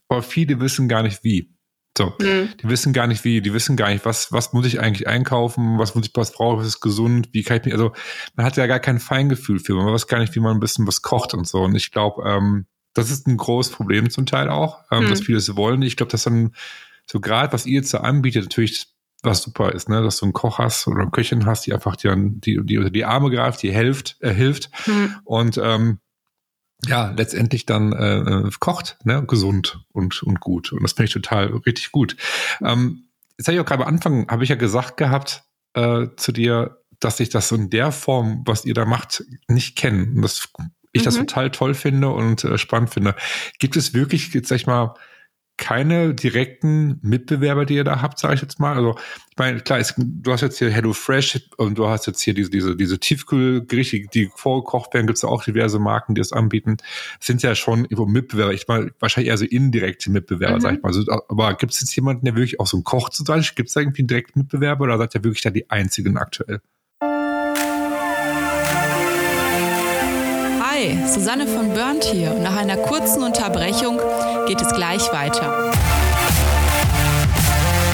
[0.08, 1.54] aber viele wissen gar nicht wie.
[1.96, 2.48] So, mhm.
[2.60, 5.78] die wissen gar nicht wie, die wissen gar nicht, was, was muss ich eigentlich einkaufen,
[5.78, 7.92] was muss ich, was brauche ich, ist gesund, wie kann ich mich, also
[8.34, 10.88] man hat ja gar kein Feingefühl für, man weiß gar nicht, wie man ein bisschen
[10.88, 11.62] was kocht und so.
[11.62, 15.08] Und ich glaube, ähm, das ist ein großes Problem zum Teil auch, ähm, mhm.
[15.08, 15.82] dass viele es wollen.
[15.82, 16.52] Ich glaube, dass dann
[17.08, 18.95] so gerade, was ihr jetzt so anbietet, natürlich
[19.26, 21.96] was super ist, ne, dass du einen Koch hast oder eine Köchin hast, die einfach
[21.96, 25.16] dir die, die unter die Arme greift, die hilft, äh, hilft mhm.
[25.24, 25.98] und ähm,
[26.86, 30.72] ja, letztendlich dann äh, äh, kocht, ne, gesund und, und gut.
[30.72, 32.16] Und das finde ich total richtig gut.
[32.62, 33.08] Ähm,
[33.38, 36.82] jetzt habe ich auch gerade am Anfang, habe ich ja gesagt gehabt äh, zu dir,
[37.00, 40.04] dass ich das in der Form, was ihr da macht, nicht kenne.
[40.04, 40.48] Und dass
[40.92, 41.04] ich mhm.
[41.04, 43.14] das total toll finde und äh, spannend finde.
[43.58, 44.94] Gibt es wirklich, jetzt sag ich mal,
[45.58, 48.76] keine direkten Mitbewerber, die ihr da habt, sage ich jetzt mal.
[48.76, 48.94] Also
[49.30, 52.34] ich meine, klar, es, du hast jetzt hier Hello Fresh und du hast jetzt hier
[52.34, 56.76] diese, diese, diese Tiefkühlgerichte, die vorgekocht werden, gibt es auch diverse Marken, die das anbieten.
[57.18, 60.60] Das sind ja schon Mitbewerber, ich meine, wahrscheinlich eher so indirekte Mitbewerber, mhm.
[60.60, 60.88] sag ich mal.
[60.88, 63.44] Also, aber gibt es jetzt jemanden, der wirklich auch so ein Koch zu sein?
[63.54, 66.60] Gibt es da irgendwie einen direkten Mitbewerber oder seid ihr wirklich da die einzigen aktuell?
[70.76, 73.98] Hi, Susanne von Burnt hier und nach einer kurzen Unterbrechung
[74.46, 75.72] geht es gleich weiter.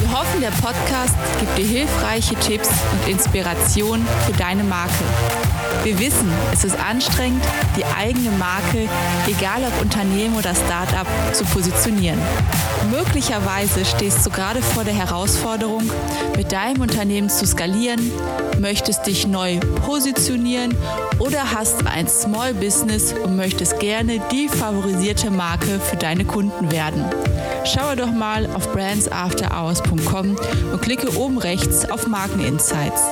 [0.00, 5.04] Wir hoffen, der Podcast gibt dir hilfreiche Tipps und Inspiration für deine Marke.
[5.84, 7.42] Wir wissen, es ist anstrengend,
[7.76, 8.88] die eigene Marke,
[9.26, 12.20] egal ob Unternehmen oder Startup, zu positionieren.
[12.88, 15.90] Möglicherweise stehst du gerade vor der Herausforderung,
[16.36, 18.12] mit deinem Unternehmen zu skalieren,
[18.60, 20.72] möchtest dich neu positionieren
[21.18, 27.04] oder hast ein Small Business und möchtest gerne die favorisierte Marke für deine Kunden werden.
[27.64, 30.36] Schaue doch mal auf brandsafterhours.com
[30.72, 33.02] und klicke oben rechts auf Markeninsights.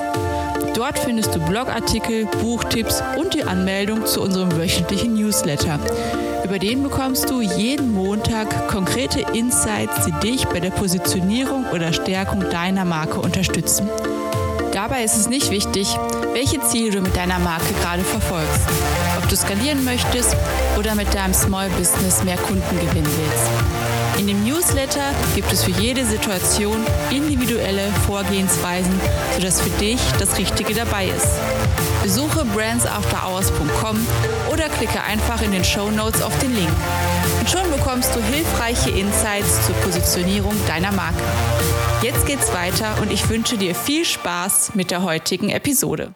[0.73, 5.79] Dort findest du Blogartikel, Buchtipps und die Anmeldung zu unserem wöchentlichen Newsletter.
[6.45, 12.49] Über den bekommst du jeden Montag konkrete Insights, die dich bei der Positionierung oder Stärkung
[12.49, 13.89] deiner Marke unterstützen.
[14.73, 15.97] Dabei ist es nicht wichtig,
[16.33, 18.61] welche Ziele du mit deiner Marke gerade verfolgst.
[19.17, 20.35] Ob du skalieren möchtest
[20.79, 23.80] oder mit deinem Small Business mehr Kunden gewinnen willst.
[24.17, 28.93] In dem Newsletter gibt es für jede Situation individuelle Vorgehensweisen,
[29.35, 31.39] sodass für dich das Richtige dabei ist.
[32.03, 34.05] Besuche brandsafterhours.com
[34.51, 36.69] oder klicke einfach in den Show Notes auf den Link.
[37.39, 41.21] Und schon bekommst du hilfreiche Insights zur Positionierung deiner Marke.
[42.01, 46.13] Jetzt geht's weiter und ich wünsche dir viel Spaß mit der heutigen Episode.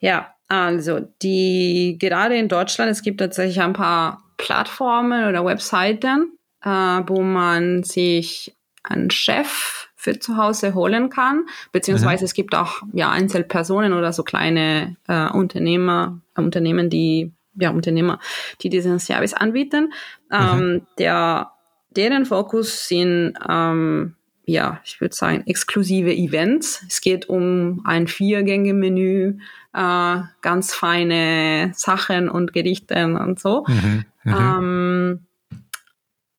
[0.00, 6.37] Ja, also die gerade in Deutschland, es gibt tatsächlich ein paar Plattformen oder Webseiten,
[6.68, 12.26] äh, wo man sich einen Chef für zu Hause holen kann, beziehungsweise mhm.
[12.26, 18.20] es gibt auch ja Einzelpersonen oder so kleine äh, Unternehmer, äh, Unternehmen, die ja Unternehmer,
[18.60, 19.92] die diesen Service anbieten.
[20.30, 20.86] Ähm, mhm.
[20.98, 21.52] der
[21.96, 26.82] deren Fokus sind ähm, ja, ich würde sagen, exklusive Events.
[26.88, 29.40] Es geht um ein Viergänge-Menü,
[29.74, 33.66] äh, ganz feine Sachen und Gerichte und so.
[33.68, 35.27] Mhm, mhm, ähm,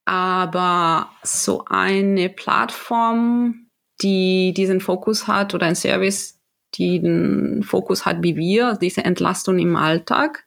[0.10, 3.68] aber so eine Plattform,
[4.02, 6.40] die diesen Fokus hat oder ein Service,
[6.76, 10.46] die den Fokus hat wie wir, diese Entlastung im Alltag,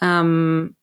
[0.00, 0.74] ähm,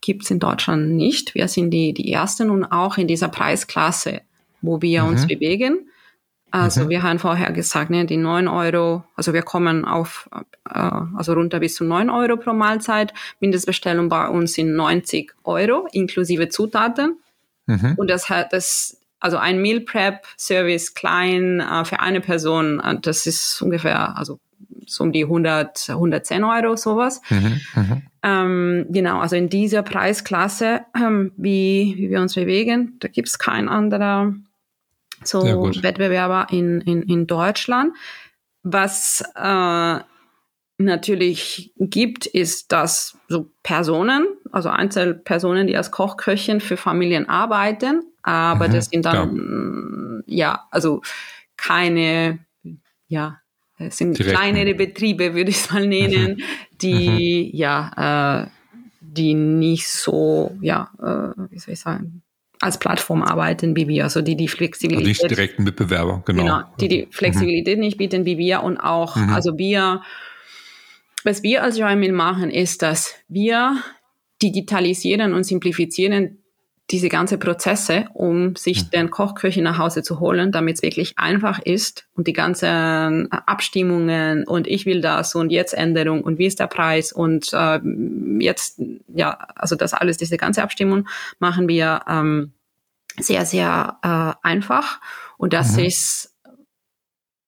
[0.00, 1.34] gibt es in Deutschland nicht.
[1.34, 4.22] Wir sind die, die Ersten und auch in dieser Preisklasse
[4.60, 5.08] wo wir mhm.
[5.08, 5.90] uns bewegen.
[6.50, 6.88] Also mhm.
[6.88, 10.78] wir haben vorher gesagt, ne, die 9 Euro, also wir kommen auf, äh,
[11.16, 13.12] also runter bis zu 9 Euro pro Mahlzeit.
[13.40, 17.18] Mindestbestellung bei uns sind 90 Euro inklusive Zutaten.
[17.68, 17.94] Mhm.
[17.96, 22.98] Und das hat das, also ein Meal Prep Service klein äh, für eine Person, äh,
[23.00, 24.40] das ist ungefähr, also
[24.86, 27.20] so um die 100, 110 Euro sowas.
[27.28, 27.60] Mhm.
[27.74, 28.02] Mhm.
[28.22, 33.38] Ähm, genau, also in dieser Preisklasse, ähm, wie, wie wir uns bewegen, da gibt es
[33.38, 34.34] kein anderer
[35.24, 37.92] so Wettbewerber in, in, in Deutschland.
[38.62, 39.98] Was äh,
[40.78, 48.68] natürlich gibt, ist, dass so Personen, also Einzelpersonen, die als Kochköchin für Familien arbeiten, aber
[48.68, 50.52] mhm, das sind dann, ja.
[50.52, 51.02] ja, also
[51.56, 52.38] keine,
[53.08, 53.40] ja,
[53.78, 54.36] es sind Direkt.
[54.36, 56.42] kleinere Betriebe, würde ich es mal nennen, mhm.
[56.80, 57.58] die, mhm.
[57.58, 58.50] ja, äh,
[59.00, 62.22] die nicht so, ja, äh, wie soll ich sagen,
[62.60, 65.08] als Plattform arbeiten wie wir, also die die Flexibilität.
[65.08, 66.42] Also nicht direkten Mitbewerber, genau.
[66.42, 67.84] genau die die Flexibilität mhm.
[67.84, 69.30] nicht bieten wie wir und auch, mhm.
[69.30, 70.02] also wir,
[71.28, 73.76] was wir als Joymail machen, ist, dass wir
[74.42, 76.38] digitalisieren und simplifizieren
[76.90, 78.90] diese ganze Prozesse, um sich mhm.
[78.90, 84.44] den Kochköche nach Hause zu holen, damit es wirklich einfach ist und die ganzen Abstimmungen
[84.48, 87.78] und ich will das und jetzt Änderung und wie ist der Preis und äh,
[88.38, 88.80] jetzt,
[89.14, 91.06] ja, also das alles, diese ganze Abstimmung
[91.38, 92.52] machen wir ähm,
[93.18, 94.98] sehr, sehr äh, einfach
[95.36, 95.84] und das mhm.
[95.84, 96.34] ist,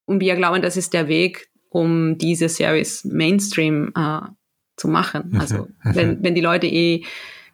[0.04, 4.20] und wir glauben, das ist der Weg, um diese Service Mainstream äh,
[4.76, 5.30] zu machen.
[5.30, 5.40] Mhm.
[5.40, 7.04] Also wenn, wenn die Leute eh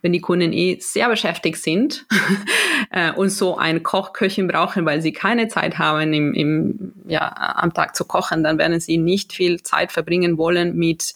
[0.03, 2.07] wenn die Kunden eh sehr beschäftigt sind
[2.91, 7.75] äh, und so ein Kochköchin brauchen, weil sie keine Zeit haben, im, im, ja, am
[7.75, 11.15] Tag zu kochen, dann werden sie nicht viel Zeit verbringen wollen mit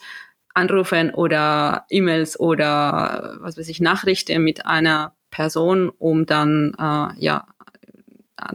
[0.55, 7.47] Anrufen oder E-Mails oder was weiß ich, Nachrichten mit einer Person, um dann äh, ja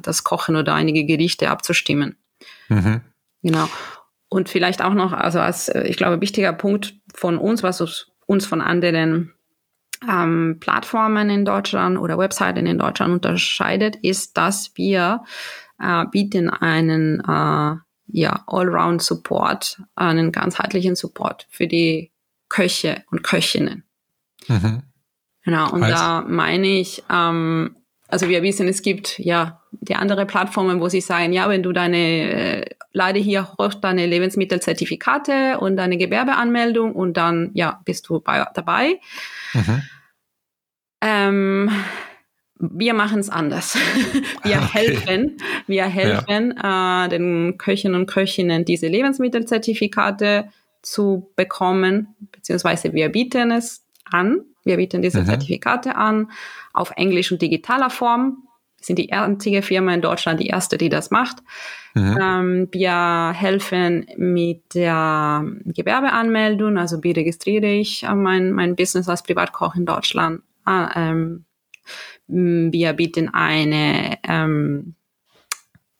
[0.01, 2.17] das Kochen oder einige Gerichte abzustimmen.
[2.67, 3.01] Mhm.
[3.41, 3.69] Genau.
[4.35, 8.45] Und vielleicht auch noch, also als äh, ich glaube, wichtiger Punkt von uns, was uns
[8.45, 9.33] von anderen
[10.05, 15.23] ähm, Plattformen in Deutschland oder Webseiten in Deutschland unterscheidet, ist, dass wir
[15.79, 22.11] äh, bieten einen äh, ja, Allround-Support, einen ganzheitlichen Support für die
[22.49, 23.85] Köche und Köchinnen.
[24.49, 24.83] Mhm.
[25.45, 25.95] Genau, und heißt?
[25.95, 31.01] da meine ich, ähm, also wir wissen, es gibt ja die andere Plattformen, wo sie
[31.01, 37.17] sagen, ja, wenn du deine, äh, lade hier hoch deine Lebensmittelzertifikate und deine Gewerbeanmeldung und
[37.17, 38.99] dann, ja, bist du bei, dabei.
[39.53, 39.81] Mhm.
[41.01, 41.71] Ähm,
[42.57, 43.75] wir machen es anders.
[44.43, 44.69] wir okay.
[44.71, 45.37] helfen,
[45.67, 47.05] wir helfen ja.
[47.05, 50.49] äh, den Köchinnen und Köchinnen diese Lebensmittelzertifikate
[50.81, 54.45] zu bekommen, beziehungsweise wir bieten es an.
[54.65, 55.25] Wir bieten diese mhm.
[55.27, 56.31] Zertifikate an
[56.73, 58.43] auf Englisch und digitaler Form.
[58.77, 61.37] Wir sind die einzige Firma in Deutschland, die erste, die das macht.
[61.93, 62.17] Mhm.
[62.21, 69.23] Ähm, wir helfen mit der Gewerbeanmeldung, also wie registriere ich äh, mein, mein Business als
[69.23, 71.45] Privatkoch in Deutschland Ah, ähm,
[72.27, 74.95] wir bieten eine, ähm,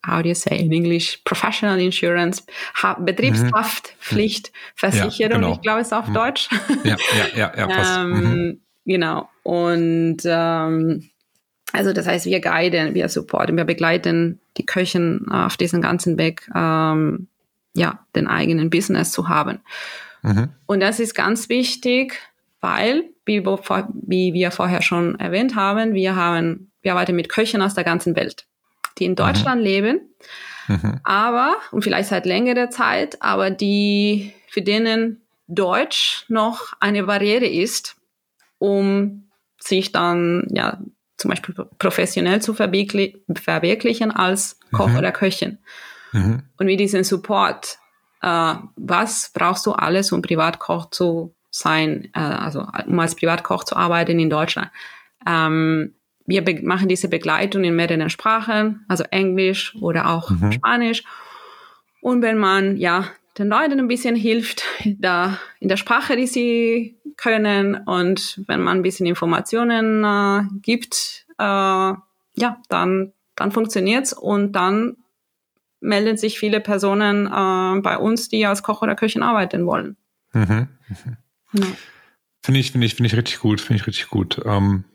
[0.07, 2.43] how do you say in English, Professional Insurance,
[2.81, 5.53] ha Betriebshaftpflichtversicherung, ja, genau.
[5.53, 6.13] ich glaube es ist auf mhm.
[6.13, 6.49] Deutsch.
[6.83, 7.97] Ja, ja, ja, ja passt.
[7.99, 8.61] ähm, mhm.
[8.85, 9.29] Genau.
[9.43, 11.09] Und ähm,
[11.73, 16.49] also das heißt, wir guiden, wir supporten, wir begleiten die Köchen auf diesem ganzen Weg,
[16.55, 17.27] ähm,
[17.75, 19.59] ja, den eigenen Business zu haben.
[20.21, 20.49] Mhm.
[20.65, 22.19] Und das ist ganz wichtig,
[22.61, 27.73] weil, wie, wie wir vorher schon erwähnt haben, wir haben, wir arbeiten mit Köchen aus
[27.73, 28.45] der ganzen Welt,
[28.97, 29.15] die in.
[29.15, 29.67] Deutschland mhm.
[29.67, 29.99] leben,
[30.67, 30.99] mhm.
[31.03, 37.95] aber, und vielleicht seit längerer Zeit, aber die, für denen Deutsch noch eine Barriere ist,
[38.58, 39.29] um
[39.60, 40.79] sich dann, ja,
[41.17, 44.97] zum Beispiel professionell zu verwirkli verwirklichen als Koch mhm.
[44.97, 45.60] oder Köchin.
[46.12, 46.43] Mhm.
[46.58, 47.77] Und wie diesen Support,
[48.21, 53.75] äh, was brauchst du alles, um Privatkoch zu sein, äh, also um als Privatkoch zu
[53.75, 54.71] arbeiten in Deutschland.
[55.25, 60.51] Ähm, wir machen diese Begleitung in mehreren Sprachen, also Englisch oder auch mhm.
[60.51, 61.03] Spanisch.
[62.01, 63.05] Und wenn man ja
[63.38, 68.79] den Leuten ein bisschen hilft, da in der Sprache, die sie können, und wenn man
[68.79, 71.43] ein bisschen Informationen äh, gibt, äh,
[72.38, 74.97] ja, dann dann funktioniert's und dann
[75.81, 79.97] melden sich viele Personen äh, bei uns, die als Koch oder Köchin arbeiten wollen.
[80.33, 80.69] Mhm.
[80.88, 81.17] Mhm.
[81.53, 81.65] Ja.
[82.43, 84.41] Finde ich, finde ich, finde ich richtig gut, finde ich richtig gut.
[84.45, 84.85] Ähm,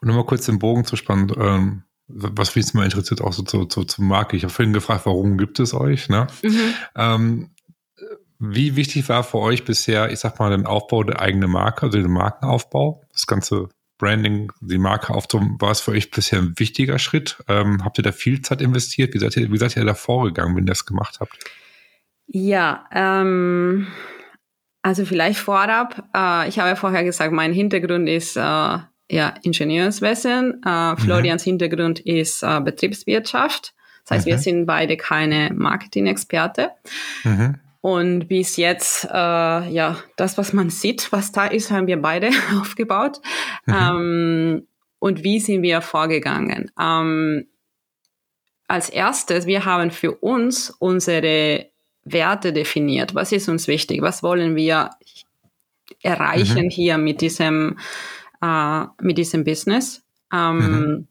[0.00, 3.42] und nochmal kurz den Bogen zu spannen, ähm, was mich jetzt mal interessiert, auch so
[3.42, 4.36] zu, zu, zu Marke.
[4.36, 6.08] Ich habe vorhin gefragt, warum gibt es euch?
[6.08, 6.26] Ne?
[6.42, 6.74] Mhm.
[6.96, 7.50] Ähm,
[8.38, 11.98] wie wichtig war für euch bisher, ich sag mal, den Aufbau der eigenen Marke, also
[11.98, 16.98] den Markenaufbau, das ganze Branding, die Marke aufzubauen, war es für euch bisher ein wichtiger
[16.98, 17.42] Schritt?
[17.46, 19.14] Ähm, habt ihr da viel Zeit investiert?
[19.14, 21.38] Wie seid ihr, wie seid ihr da vorgegangen, wenn ihr das gemacht habt?
[22.26, 23.86] Ja, ähm,
[24.82, 26.08] also vielleicht vorab.
[26.12, 28.78] Äh, ich habe ja vorher gesagt, mein Hintergrund ist äh,
[29.12, 30.62] ja Ingenieurswesen.
[30.64, 31.50] Äh, Florians mhm.
[31.50, 33.74] Hintergrund ist äh, Betriebswirtschaft.
[34.04, 34.30] Das heißt, mhm.
[34.30, 36.70] wir sind beide keine Marketing-Experte.
[37.22, 37.56] Mhm.
[37.82, 42.30] Und bis jetzt, äh, ja, das, was man sieht, was da ist, haben wir beide
[42.60, 43.20] aufgebaut.
[43.66, 43.74] Mhm.
[43.74, 44.66] Ähm,
[44.98, 46.70] und wie sind wir vorgegangen?
[46.80, 47.46] Ähm,
[48.66, 51.66] als erstes, wir haben für uns unsere
[52.04, 53.14] Werte definiert.
[53.14, 54.00] Was ist uns wichtig?
[54.00, 54.90] Was wollen wir
[56.02, 56.70] erreichen mhm.
[56.70, 57.78] hier mit diesem,
[58.42, 60.02] äh, mit diesem Business?
[60.32, 61.08] Ähm, mhm.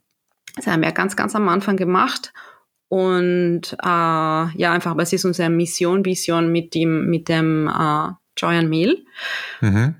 [0.55, 2.33] Das haben wir ganz, ganz am Anfang gemacht.
[2.89, 8.57] Und äh, ja, einfach, was ist unsere Mission, Vision mit dem, mit dem äh, Joy
[8.57, 8.97] and Meal?
[9.61, 9.95] Mhm.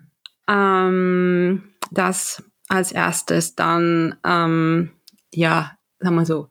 [0.50, 4.92] Ähm, das als erstes dann, ähm,
[5.34, 6.50] ja, sagen wir so,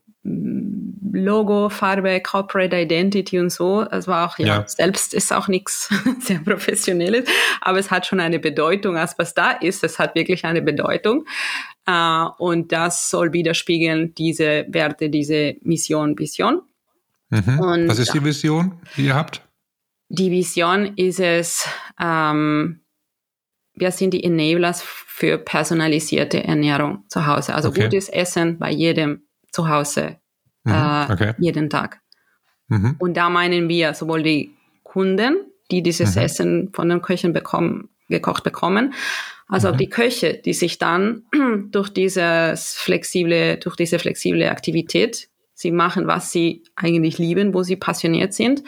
[1.23, 3.85] Logo, Farbe, Corporate Identity und so.
[3.89, 4.67] Es war auch, ja, ja.
[4.67, 7.25] selbst ist auch nichts sehr Professionelles,
[7.61, 9.83] aber es hat schon eine Bedeutung, als was da ist.
[9.83, 11.25] Es hat wirklich eine Bedeutung.
[11.85, 16.61] Äh, und das soll widerspiegeln diese Werte, diese Mission, Vision.
[17.29, 17.59] Mhm.
[17.59, 19.41] Und, Was ist die Vision, die ihr habt?
[20.09, 21.65] Die Vision ist es,
[21.99, 22.81] ähm,
[23.73, 27.55] wir sind die Enablers für personalisierte Ernährung zu Hause.
[27.55, 27.83] Also okay.
[27.83, 30.17] gutes Essen bei jedem zu Hause,
[30.63, 30.73] mhm.
[30.73, 31.33] äh, okay.
[31.37, 31.99] jeden Tag.
[32.67, 32.95] Mhm.
[32.99, 34.51] Und da meinen wir sowohl die
[34.83, 35.37] Kunden,
[35.71, 36.21] die dieses mhm.
[36.21, 38.93] Essen von den Köchen bekommen, gekocht bekommen,
[39.47, 39.73] also mhm.
[39.73, 41.23] auch die Köche, die sich dann
[41.71, 47.75] durch dieses flexible, durch diese flexible Aktivität, sie machen, was sie eigentlich lieben, wo sie
[47.75, 48.61] passioniert sind,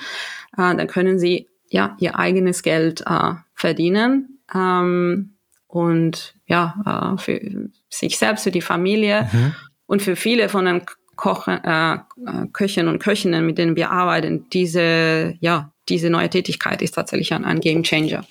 [0.57, 7.69] äh, dann können sie ja ihr eigenes Geld äh, verdienen ähm, und ja äh, für
[7.89, 9.55] sich selbst, für die Familie mhm.
[9.87, 10.81] und für viele von den
[11.15, 11.97] Kochen, äh,
[12.53, 17.45] Köchen und Köchinnen, mit denen wir arbeiten, diese ja diese neue Tätigkeit ist tatsächlich ein,
[17.45, 18.23] ein Game Changer.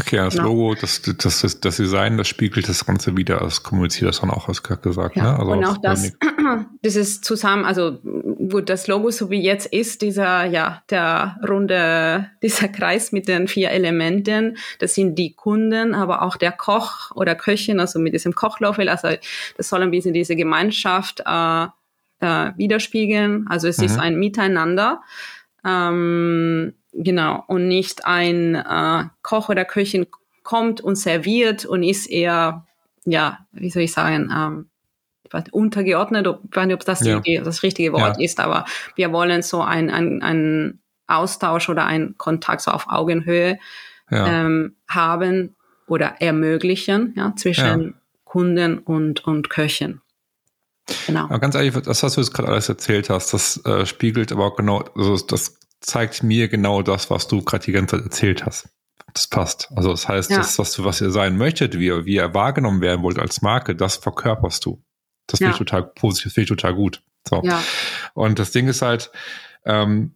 [0.00, 0.48] Okay, das genau.
[0.48, 4.30] Logo, das, das, das, das Design, das spiegelt das Ganze wieder, das kommuniziert das dann
[4.30, 5.14] auch, hast du gesagt.
[5.14, 5.22] Ja.
[5.22, 5.38] Ne?
[5.38, 6.12] Also und auch das,
[6.82, 12.28] das ist zusammen, also gut, das Logo so wie jetzt ist, dieser, ja, der runde,
[12.42, 17.36] dieser Kreis mit den vier Elementen, das sind die Kunden, aber auch der Koch oder
[17.36, 19.10] Köchin, also mit diesem Kochlöffel, also
[19.56, 21.66] das soll ein bisschen diese Gemeinschaft äh,
[22.20, 23.46] äh, widerspiegeln.
[23.48, 23.84] Also es mhm.
[23.84, 25.02] ist ein Miteinander.
[25.64, 30.06] Ähm, Genau, und nicht ein äh, Koch oder Köchin
[30.44, 32.66] kommt und serviert und ist eher,
[33.04, 34.68] ja, wie soll ich sagen, ähm,
[35.50, 37.18] untergeordnet, ob, ich weiß nicht, ob das ja.
[37.18, 38.24] die, das richtige Wort ja.
[38.24, 43.58] ist, aber wir wollen so ein, ein, ein Austausch oder einen Kontakt so auf Augenhöhe
[44.08, 44.26] ja.
[44.26, 45.56] ähm, haben
[45.88, 50.00] oder ermöglichen ja, zwischen Kunden und, und Köchen.
[51.06, 51.24] Genau.
[51.24, 54.46] Aber ganz ehrlich, das, was du jetzt gerade alles erzählt hast, das äh, spiegelt aber
[54.46, 58.46] auch genau, also das zeigt mir genau das, was du gerade die ganze Zeit erzählt
[58.46, 58.68] hast.
[59.12, 59.70] Das passt.
[59.76, 60.38] Also das heißt, ja.
[60.38, 63.42] das, was, du, was ihr sein möchtet, wie ihr, wie ihr wahrgenommen werden wollt als
[63.42, 64.82] Marke, das verkörperst du.
[65.26, 65.54] Das finde ja.
[65.54, 67.02] ich total positiv, finde ich total gut.
[67.28, 67.42] So.
[67.44, 67.62] Ja.
[68.12, 69.10] Und das Ding ist halt,
[69.64, 70.14] ähm,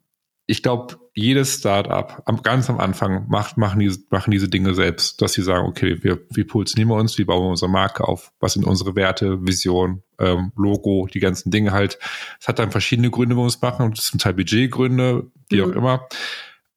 [0.50, 5.20] ich glaube, jedes Startup am, ganz am Anfang macht, machen, diese, machen diese Dinge selbst,
[5.20, 8.32] dass sie sagen, okay, wir, wie positionieren wir uns, wie bauen wir unsere Marke auf,
[8.40, 11.98] was sind unsere Werte, Vision, ähm, Logo, die ganzen Dinge halt.
[12.40, 15.64] Es hat dann verschiedene Gründe, warum wir es machen, zum Teil Budgetgründe, wie mhm.
[15.64, 16.08] auch immer.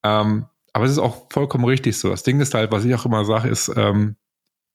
[0.04, 2.10] Ähm, aber es ist auch vollkommen richtig so.
[2.10, 4.18] Das Ding ist halt, was ich auch immer sage, ist, ähm,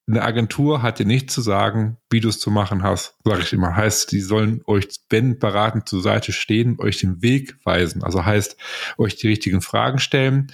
[0.09, 3.53] eine Agentur hat dir nicht zu sagen, wie du es zu machen hast, sage ich
[3.53, 3.75] immer.
[3.75, 8.05] Heißt, die sollen euch, wenn beratend zur Seite stehen, euch den Weg weisen.
[8.05, 8.57] Also heißt,
[8.99, 10.53] euch die richtigen Fragen stellen,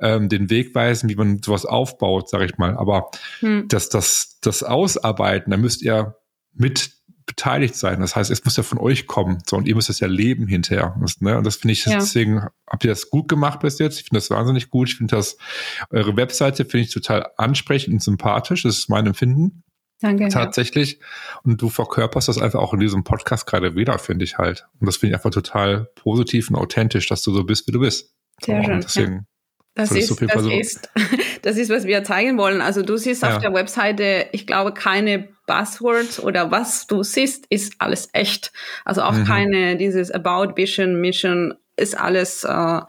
[0.00, 2.78] ähm, den Weg weisen, wie man sowas aufbaut, sage ich mal.
[2.78, 3.68] Aber hm.
[3.68, 6.16] das, das, das Ausarbeiten, da müsst ihr
[6.54, 6.92] mit
[7.26, 8.00] beteiligt sein.
[8.00, 9.38] Das heißt, es muss ja von euch kommen.
[9.46, 10.96] So, und ihr müsst es ja leben hinterher.
[11.00, 11.38] Das, ne?
[11.38, 11.94] Und das finde ich, ja.
[11.94, 13.98] deswegen habt ihr das gut gemacht bis jetzt.
[13.98, 14.88] Ich finde das wahnsinnig gut.
[14.88, 15.36] Ich finde das,
[15.90, 18.62] eure Webseite finde ich total ansprechend und sympathisch.
[18.62, 19.62] Das ist mein Empfinden.
[20.00, 20.28] Danke.
[20.28, 20.98] Tatsächlich.
[21.00, 21.40] Ja.
[21.44, 24.66] Und du verkörperst das einfach auch in diesem Podcast gerade wieder, finde ich halt.
[24.80, 27.80] Und das finde ich einfach total positiv und authentisch, dass du so bist, wie du
[27.80, 28.14] bist.
[28.42, 28.80] Sehr so, schön.
[28.80, 29.20] Deswegen, ja.
[29.74, 30.88] Das ist, so das, ist,
[31.42, 32.60] das ist, was wir zeigen wollen.
[32.60, 33.34] Also du siehst ja.
[33.34, 38.52] auf der Webseite, ich glaube, keine Buzzwords oder was du siehst, ist alles echt.
[38.84, 39.24] Also auch mhm.
[39.24, 42.80] keine, dieses About, Vision, Mission, ist alles äh,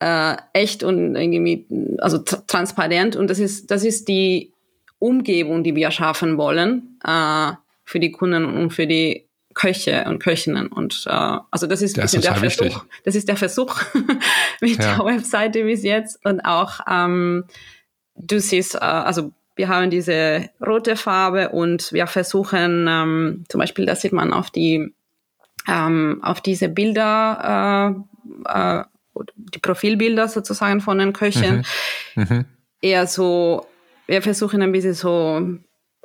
[0.00, 1.66] äh, echt und irgendwie,
[1.98, 3.14] also transparent.
[3.14, 4.52] Und das ist, das ist die
[4.98, 7.52] Umgebung, die wir schaffen wollen äh,
[7.84, 11.10] für die Kunden und für die Köche und Köchinnen und äh,
[11.50, 12.64] also das ist, das ist der Versuch.
[12.64, 12.82] Wichtig.
[13.04, 13.82] Das ist der Versuch
[14.60, 14.96] mit ja.
[14.96, 17.44] der Webseite bis jetzt und auch ähm,
[18.14, 23.86] du siehst, äh, also wir haben diese rote Farbe und wir versuchen, ähm, zum Beispiel,
[23.86, 24.94] das sieht man auf die,
[25.68, 28.04] ähm, auf diese Bilder,
[28.46, 28.84] äh, äh,
[29.36, 31.66] die Profilbilder sozusagen von den Köchen,
[32.14, 32.26] mhm.
[32.28, 32.44] Mhm.
[32.80, 33.66] eher so,
[34.06, 35.58] wir versuchen ein bisschen so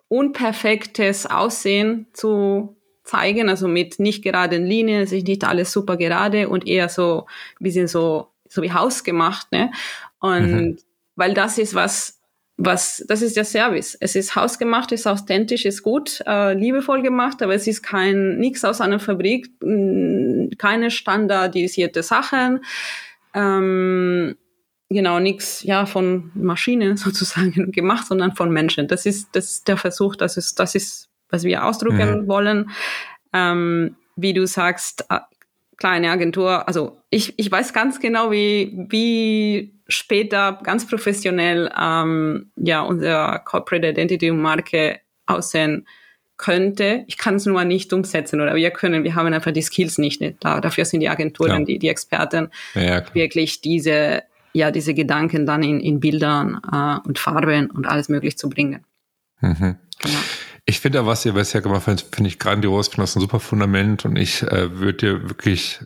[0.07, 2.74] unperfektes Aussehen zu
[3.05, 7.25] zeigen, also mit nicht geraden Linien, es ist nicht alles super gerade und eher so
[7.59, 9.71] ein bisschen so, so wie hausgemacht, ne?
[10.19, 10.77] Und mhm.
[11.15, 12.19] weil das ist was,
[12.57, 13.97] was, das ist der Service.
[13.99, 18.63] Es ist hausgemacht, ist authentisch, ist gut, äh, liebevoll gemacht, aber es ist kein, nichts
[18.63, 19.49] aus einer Fabrik,
[20.57, 22.61] keine standardisierte Sachen,
[23.33, 24.35] ähm,
[24.89, 28.87] genau, nichts, ja, von Maschinen sozusagen gemacht, sondern von Menschen.
[28.87, 32.27] Das ist, das ist der Versuch, das ist, das ist, was wir ausdrücken mhm.
[32.27, 32.71] wollen.
[33.33, 35.19] Ähm, wie du sagst, äh,
[35.77, 42.81] kleine Agentur, also ich, ich weiß ganz genau, wie, wie später ganz professionell ähm, ja
[42.81, 45.85] unsere Corporate Identity und Marke aussehen
[46.37, 47.03] könnte.
[47.07, 50.21] Ich kann es nur nicht umsetzen oder wir können, wir haben einfach die Skills nicht.
[50.21, 50.37] nicht.
[50.39, 51.65] Da, dafür sind die Agenturen, ja.
[51.65, 54.23] die, die Experten, ja, wirklich diese,
[54.53, 58.83] ja, diese Gedanken dann in, in Bildern äh, und Farben und alles möglich zu bringen.
[59.41, 59.75] Mhm.
[59.99, 60.19] Genau.
[60.65, 64.05] Ich finde, was ihr bisher gemacht habt, finde ich grandios, finde das ein super Fundament
[64.05, 65.79] und ich äh, würde dir wirklich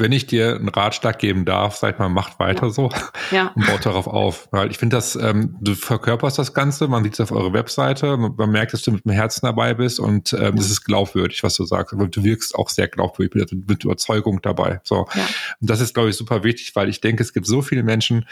[0.00, 2.70] wenn ich dir einen Ratschlag geben darf, sag mal, macht weiter ja.
[2.70, 2.90] so
[3.30, 3.52] ja.
[3.54, 4.48] und baut darauf auf.
[4.50, 8.16] Weil ich finde, dass ähm, du verkörperst das Ganze, man sieht es auf eurer Webseite,
[8.16, 11.54] man merkt, dass du mit dem Herzen dabei bist und ähm, es ist glaubwürdig, was
[11.54, 11.92] du sagst.
[11.92, 14.80] Aber du wirkst auch sehr glaubwürdig, mit, mit Überzeugung dabei.
[14.84, 15.06] So.
[15.14, 15.26] Ja.
[15.60, 18.26] Und das ist, glaube ich, super wichtig, weil ich denke, es gibt so viele Menschen,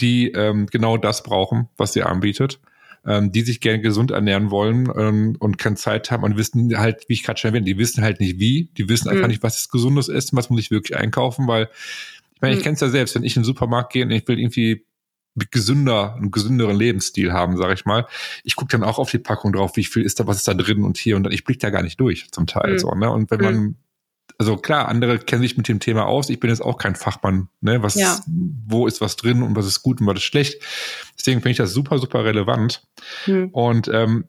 [0.00, 2.60] die ähm, genau das brauchen, was ihr anbietet
[3.06, 7.04] ähm, die sich gerne gesund ernähren wollen ähm, und keine Zeit haben und wissen halt,
[7.08, 9.28] wie ich gerade schon erwähnt, die wissen halt nicht wie, die wissen einfach mhm.
[9.28, 11.68] nicht, was ist gesundes ist, was muss ich wirklich einkaufen, weil
[12.34, 12.58] ich meine, mhm.
[12.58, 14.84] ich kenne es ja selbst, wenn ich in den Supermarkt gehe und ich will irgendwie
[15.50, 18.06] gesünder, einen gesünderen Lebensstil haben, sage ich mal.
[18.42, 20.54] Ich gucke dann auch auf die Packung drauf, wie viel ist da, was ist da
[20.54, 22.78] drin und hier und dann, ich blick da gar nicht durch zum Teil mhm.
[22.78, 23.10] so, ne?
[23.10, 23.76] Und wenn man mhm
[24.38, 26.30] also klar, andere kennen sich mit dem Thema aus.
[26.30, 27.82] Ich bin jetzt auch kein Fachmann, ne?
[27.82, 28.20] Was, ja.
[28.26, 30.62] wo ist was drin und was ist gut und was ist schlecht.
[31.18, 32.86] Deswegen finde ich das super, super relevant.
[33.24, 33.50] Hm.
[33.50, 34.28] Und ähm,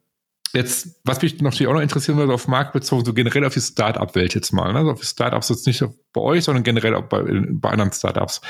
[0.51, 3.61] jetzt, was mich natürlich auch noch interessieren würde, auf Markt bezogen, so generell auf die
[3.61, 4.73] Start-up-Welt jetzt mal.
[4.73, 4.79] Ne?
[4.79, 8.41] Also auf die Startups jetzt nicht bei euch, sondern generell auch bei, bei anderen Startups.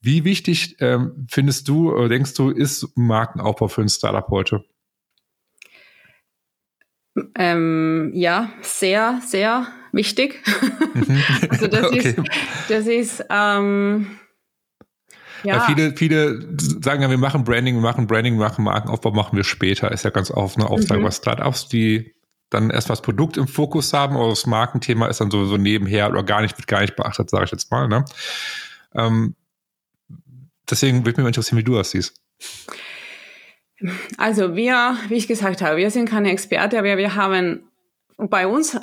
[0.00, 4.64] Wie wichtig ähm, findest du oder denkst du, ist Markenaufbau für ein Startup heute?
[7.36, 10.42] Ähm, ja, sehr, sehr wichtig.
[10.94, 11.22] Mhm.
[11.48, 11.98] also das okay.
[11.98, 12.16] ist,
[12.68, 14.18] das ist ähm,
[15.44, 15.60] ja.
[15.60, 19.36] Weil viele, viele sagen ja, wir machen Branding, wir machen Branding, wir machen Markenaufbau, machen
[19.36, 19.92] wir später.
[19.92, 21.04] Ist ja ganz oft eine Aussage mhm.
[21.04, 22.14] bei Startups, die
[22.50, 26.22] dann erst das Produkt im Fokus haben, aber das Markenthema ist dann sowieso nebenher oder
[26.22, 27.88] gar nicht, wird gar nicht beachtet, sage ich jetzt mal.
[27.88, 28.04] Ne?
[28.94, 29.34] Ähm,
[30.70, 32.14] deswegen würde mich interessieren, wie du das siehst.
[34.16, 37.64] Also wir, wie ich gesagt habe, wir sind keine Experte, aber wir haben
[38.16, 38.78] bei uns,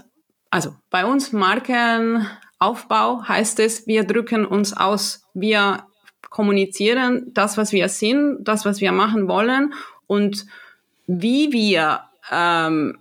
[0.51, 5.85] also bei uns Markenaufbau heißt es, wir drücken uns aus, wir
[6.29, 9.73] kommunizieren das, was wir sind, das, was wir machen wollen
[10.07, 10.45] und
[11.07, 12.99] wie wir ähm,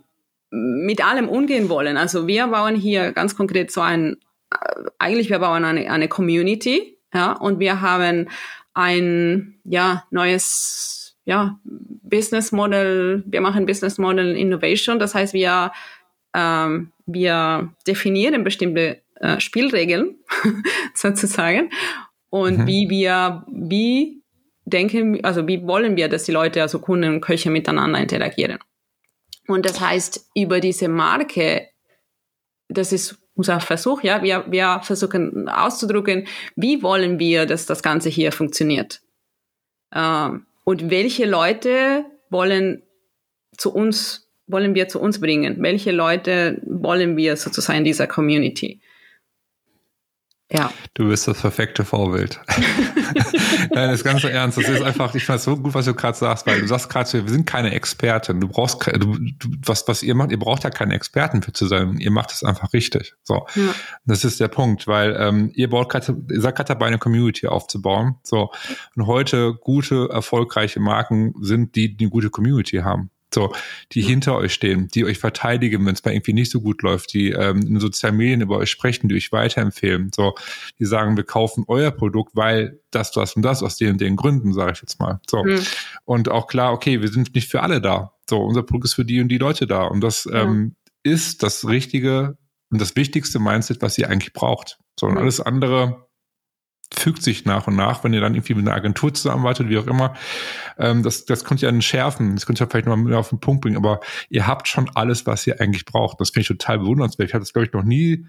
[0.49, 1.97] mit allem umgehen wollen.
[1.97, 4.17] Also wir bauen hier ganz konkret so ein,
[4.51, 4.57] äh,
[4.97, 8.29] eigentlich wir bauen eine, eine Community, ja, und wir haben
[8.73, 14.99] ein, ja, neues ja, Business Model, wir machen Business Model Innovation.
[14.99, 15.71] Das heißt, wir,
[16.33, 20.15] ähm, wir definieren bestimmte äh, Spielregeln
[20.93, 21.69] sozusagen
[22.29, 22.67] und mhm.
[22.67, 24.21] wie wir, wie
[24.65, 28.59] denken, also wie wollen wir, dass die Leute, also Kunden und Köche miteinander interagieren.
[29.47, 31.67] Und das heißt, über diese Marke,
[32.69, 38.09] das ist unser Versuch, ja, wir, wir versuchen auszudrücken, wie wollen wir, dass das Ganze
[38.09, 39.01] hier funktioniert.
[39.93, 42.83] Ähm, und welche Leute wollen
[43.57, 45.57] zu uns, wollen wir zu uns bringen?
[45.59, 48.81] Welche Leute wollen wir sozusagen in dieser Community?
[50.51, 50.71] Ja.
[50.95, 52.41] Du bist das perfekte Vorbild.
[52.47, 54.57] Nein, das ist ganz so ernst.
[54.57, 56.89] Das ist einfach, ich finde es so gut, was du gerade sagst, weil du sagst
[56.89, 58.41] gerade, wir sind keine Experten.
[58.41, 59.17] Du brauchst, du,
[59.65, 61.97] was, was ihr macht, ihr braucht ja keine Experten für zu sein.
[61.99, 63.13] Ihr macht es einfach richtig.
[63.23, 63.45] So.
[63.55, 63.73] Ja.
[64.05, 67.47] Das ist der Punkt, weil ähm, ihr baut gerade, ihr seid gerade dabei, eine Community
[67.47, 68.15] aufzubauen.
[68.23, 68.51] So.
[68.97, 73.09] Und heute gute, erfolgreiche Marken sind die, die eine gute Community haben.
[73.33, 73.53] So,
[73.93, 77.13] die hinter euch stehen, die euch verteidigen, wenn es mal irgendwie nicht so gut läuft,
[77.13, 80.11] die ähm, in sozialen Medien über euch sprechen, die euch weiterempfehlen.
[80.13, 80.35] So,
[80.79, 84.17] die sagen, wir kaufen euer Produkt, weil das, das und das aus den und den
[84.17, 85.21] Gründen, sage ich jetzt mal.
[85.29, 85.43] So.
[85.43, 85.61] Mhm.
[86.03, 88.13] Und auch klar, okay, wir sind nicht für alle da.
[88.29, 89.83] So, unser Produkt ist für die und die Leute da.
[89.83, 90.43] Und das ja.
[90.43, 92.37] ähm, ist das richtige
[92.69, 94.79] und das wichtigste Mindset, was ihr eigentlich braucht.
[94.99, 96.07] So, und alles andere
[96.93, 99.87] fügt sich nach und nach, wenn ihr dann irgendwie mit einer Agentur zusammenarbeitet, wie auch
[99.87, 100.13] immer.
[100.77, 103.61] Ähm, das, das könnt ihr dann schärfen, das könnt ihr vielleicht nochmal auf den Punkt
[103.61, 106.19] bringen, aber ihr habt schon alles, was ihr eigentlich braucht.
[106.19, 107.29] Das finde ich total bewundernswert.
[107.29, 108.25] Ich habe das, glaube ich, noch nie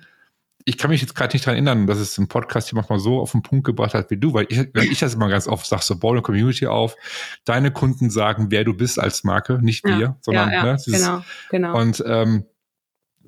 [0.64, 3.20] ich kann mich jetzt gerade nicht daran erinnern, dass es im Podcast hier manchmal so
[3.20, 5.66] auf den Punkt gebracht hat wie du, weil ich, weil ich das immer ganz oft
[5.66, 6.96] sage, so bau eine Community auf,
[7.44, 10.76] deine Kunden sagen, wer du bist als Marke, nicht ja, wir, sondern ja, ja, ne,
[10.84, 11.78] dieses, genau, genau.
[11.80, 12.44] Und ähm,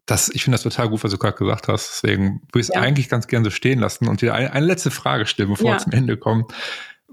[0.07, 2.03] das, ich finde das total gut, was du gerade gesagt hast.
[2.03, 4.91] Deswegen würde ich es eigentlich ganz gerne so stehen lassen und dir eine, eine letzte
[4.91, 6.47] Frage stellen, bevor wir zum Ende kommen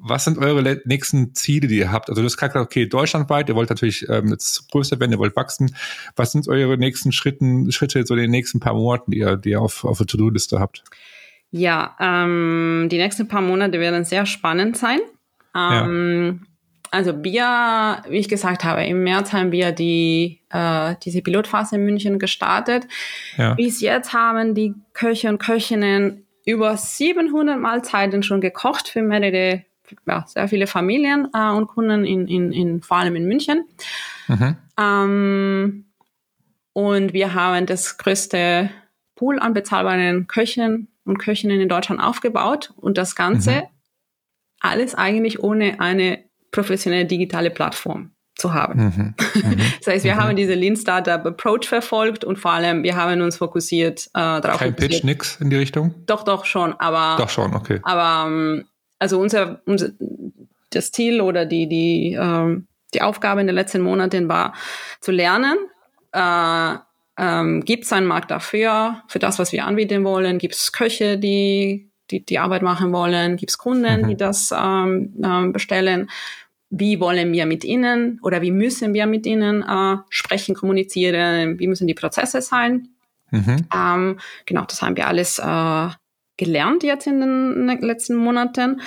[0.04, 2.10] was sind eure nächsten Ziele, die ihr habt?
[2.10, 5.20] Also du hast gerade gesagt, okay, deutschlandweit, ihr wollt natürlich ähm, jetzt größer werden, ihr
[5.20, 5.76] wollt wachsen.
[6.16, 9.52] Was sind eure nächsten Schritten, Schritte so in den nächsten paar Monaten, die ihr, die
[9.52, 10.84] ihr auf, auf der To-Do-Liste habt?
[11.52, 15.00] Ja, ähm, die nächsten paar Monate werden sehr spannend sein.
[15.56, 16.48] Ähm, ja.
[16.92, 21.86] Also wir, wie ich gesagt habe, im März haben wir die, äh, diese Pilotphase in
[21.86, 22.86] München gestartet.
[23.38, 23.54] Ja.
[23.54, 29.64] Bis jetzt haben die Köche und Köchinnen über 700 Mahlzeiten schon gekocht für mehrere
[30.08, 33.66] ja, sehr viele Familien äh, und Kunden in, in, in, vor allem in München.
[34.28, 34.58] Mhm.
[34.80, 35.86] Ähm,
[36.74, 38.70] und wir haben das größte
[39.16, 43.64] Pool an bezahlbaren Köchen und Köchinnen in Deutschland aufgebaut und das Ganze mhm.
[44.60, 48.80] alles eigentlich ohne eine professionelle digitale Plattform zu haben.
[48.84, 49.16] Mhm.
[49.36, 49.58] Mhm.
[49.80, 50.20] das heißt, wir mhm.
[50.20, 54.60] haben diese Lean Startup Approach verfolgt und vor allem wir haben uns fokussiert äh, darauf.
[54.60, 54.92] Kein fokussiert.
[54.92, 55.96] Pitch, nix in die Richtung?
[56.06, 57.22] Doch, doch schon, aber.
[57.22, 57.80] Doch schon, okay.
[57.84, 58.66] Aber ähm,
[59.00, 59.90] also unser, unser
[60.72, 64.54] das Ziel oder die, die, ähm, die Aufgabe in den letzten Monaten war
[65.00, 65.58] zu lernen,
[66.12, 66.76] äh,
[67.18, 70.38] ähm, gibt es einen Markt dafür, für das, was wir anbieten wollen?
[70.38, 73.38] Gibt es Köche, die, die die Arbeit machen wollen?
[73.38, 74.08] Gibt es Kunden, mhm.
[74.08, 76.10] die das ähm, ähm, bestellen?
[76.72, 81.60] Wie wollen wir mit ihnen oder wie müssen wir mit ihnen äh, sprechen, kommunizieren?
[81.60, 82.88] Wie müssen die Prozesse sein?
[83.30, 83.68] Mhm.
[83.76, 85.90] Ähm, genau, das haben wir alles äh,
[86.38, 88.82] gelernt jetzt in den letzten Monaten.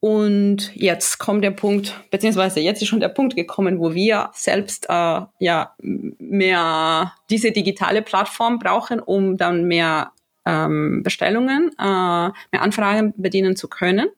[0.00, 4.86] Und jetzt kommt der Punkt, beziehungsweise jetzt ist schon der Punkt gekommen, wo wir selbst
[4.88, 10.12] äh, ja mehr diese digitale Plattform brauchen, um dann mehr
[10.44, 14.08] ähm, Bestellungen, äh, mehr Anfragen bedienen zu können.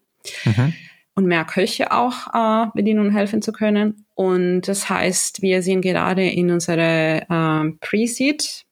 [0.45, 0.75] Mhm.
[1.19, 4.07] Und mehr Köche auch äh, bedienen und helfen zu können.
[4.15, 8.65] Und das heißt, wir sind gerade in unserer äh, Pre-Seed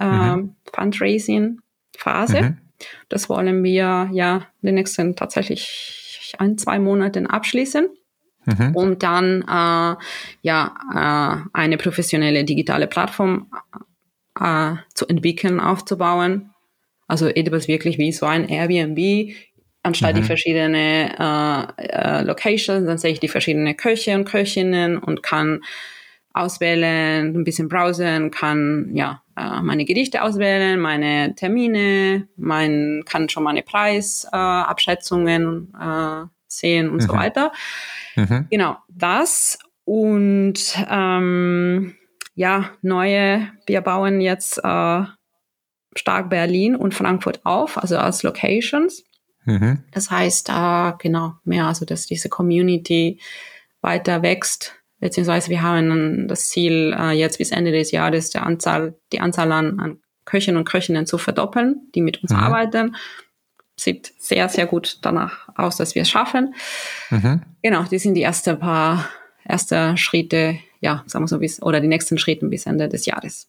[0.00, 0.56] äh, mhm.
[0.74, 1.60] Fundraising
[1.96, 2.42] Phase.
[2.42, 2.58] Mhm.
[3.08, 7.86] Das wollen wir ja in den nächsten tatsächlich ein, zwei Monaten abschließen.
[8.46, 8.74] Mhm.
[8.74, 9.96] Und dann äh,
[10.42, 13.52] ja äh, eine professionelle digitale Plattform
[14.40, 16.50] äh, zu entwickeln, aufzubauen.
[17.06, 19.32] Also etwas wirklich wie so ein Airbnb,
[19.84, 20.20] anstatt mhm.
[20.20, 25.62] die verschiedenen äh, äh, Locations, dann sehe ich die verschiedenen Köche und Köchinnen und kann
[26.32, 33.44] auswählen, ein bisschen browsen, kann ja äh, meine Gerichte auswählen, meine Termine, mein kann schon
[33.44, 37.02] meine Preisabschätzungen äh, äh, sehen und mhm.
[37.02, 37.52] so weiter.
[38.16, 38.48] Mhm.
[38.50, 40.58] Genau das und
[40.90, 41.94] ähm,
[42.34, 43.48] ja neue.
[43.66, 45.04] Wir bauen jetzt äh,
[45.96, 49.04] stark Berlin und Frankfurt auf, also als Locations.
[49.44, 49.84] Mhm.
[49.90, 53.20] Das heißt, äh, genau mehr, also dass diese Community
[53.80, 54.74] weiter wächst
[55.04, 59.52] beziehungsweise wir haben das Ziel, äh, jetzt bis Ende des Jahres der Anzahl, die Anzahl
[59.52, 62.38] an, an Köchinnen und Köchinnen zu verdoppeln, die mit uns mhm.
[62.38, 62.96] arbeiten.
[63.76, 66.54] Sieht sehr, sehr gut danach aus, dass wir es schaffen.
[67.10, 67.42] Mhm.
[67.62, 69.10] Genau, die sind die ersten paar
[69.46, 73.48] erste Schritte, ja, sagen wir so, bis, oder die nächsten Schritte bis Ende des Jahres.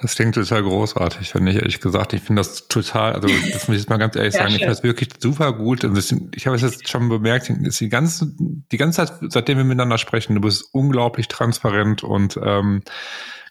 [0.00, 2.12] Das klingt total großartig, finde ich ehrlich gesagt.
[2.12, 4.68] Ich finde das total, also das muss ich jetzt mal ganz ehrlich sagen, ich finde
[4.68, 5.84] das wirklich super gut.
[5.84, 9.64] Und das, ich habe es jetzt schon bemerkt, die ganze, die ganze Zeit, seitdem wir
[9.64, 12.82] miteinander sprechen, du bist unglaublich transparent und ähm,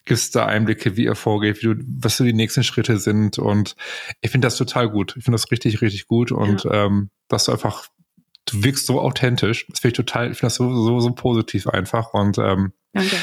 [0.05, 3.38] gibst da Einblicke, wie ihr vorgeht, wie du, was so die nächsten Schritte sind.
[3.38, 3.76] Und
[4.22, 5.15] ich finde das total gut.
[5.18, 6.32] Ich finde das richtig, richtig gut.
[6.32, 6.86] Und ja.
[6.86, 7.88] ähm, dass du einfach,
[8.45, 9.68] du wirkst so authentisch.
[9.68, 12.13] Das finde ich total, ich finde das so, so, so positiv einfach.
[12.13, 13.18] Und ähm, Danke.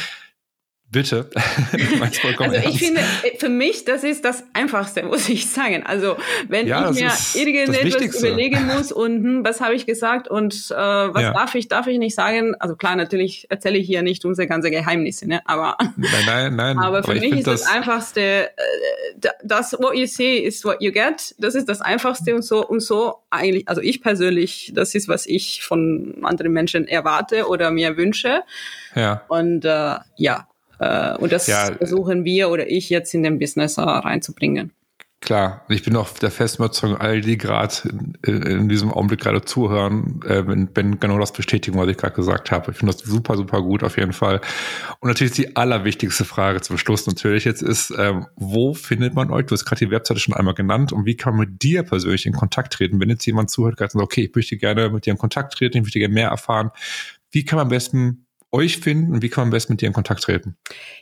[0.95, 1.29] Bitte.
[2.39, 3.01] also ich finde,
[3.39, 5.83] für mich, das ist das Einfachste, muss ich sagen.
[5.85, 6.17] Also
[6.47, 10.75] wenn ja, ich mir irgendetwas überlegen muss und hm, was habe ich gesagt und äh,
[10.75, 11.33] was ja.
[11.33, 12.55] darf ich, darf ich nicht sagen.
[12.61, 15.41] Also klar, natürlich erzähle ich hier nicht unsere ganze Geheimnisse, ne?
[15.47, 16.79] aber nein, nein, nein.
[16.79, 20.77] aber für aber mich ist das, das Einfachste, äh, das what you see is what
[20.81, 21.35] you get.
[21.39, 23.69] Das ist das Einfachste und so und so eigentlich.
[23.69, 28.43] Also ich persönlich, das ist was ich von anderen Menschen erwarte oder mir wünsche.
[28.95, 29.23] Ja.
[29.27, 30.47] Und äh, ja,
[30.85, 31.73] äh, und das ja.
[31.75, 34.73] versuchen wir oder ich jetzt in den Business äh, reinzubringen.
[35.25, 37.75] Klar, ich bin auch der festen Überzeugung, all die gerade
[38.27, 42.15] in, in, diesem Augenblick gerade zuhören, äh, wenn, wenn genau das bestätigen, was ich gerade
[42.15, 42.73] gesagt habe.
[42.73, 44.43] Ich finde das super, super gut auf jeden Fall.
[45.01, 49.47] Und natürlich die allerwichtigste Frage zum Schluss natürlich jetzt ist, ähm, wo findet man euch?
[49.47, 52.27] Du hast gerade die Webseite schon einmal genannt und wie kann man mit dir persönlich
[52.27, 53.01] in Kontakt treten?
[53.01, 55.79] Wenn jetzt jemand zuhört, gerade sagt, okay, ich möchte gerne mit dir in Kontakt treten,
[55.79, 56.71] ich möchte gerne mehr erfahren.
[57.31, 58.24] Wie kann man am besten
[58.55, 60.57] euch finden und wie kann man am besten mit dir in Kontakt treten?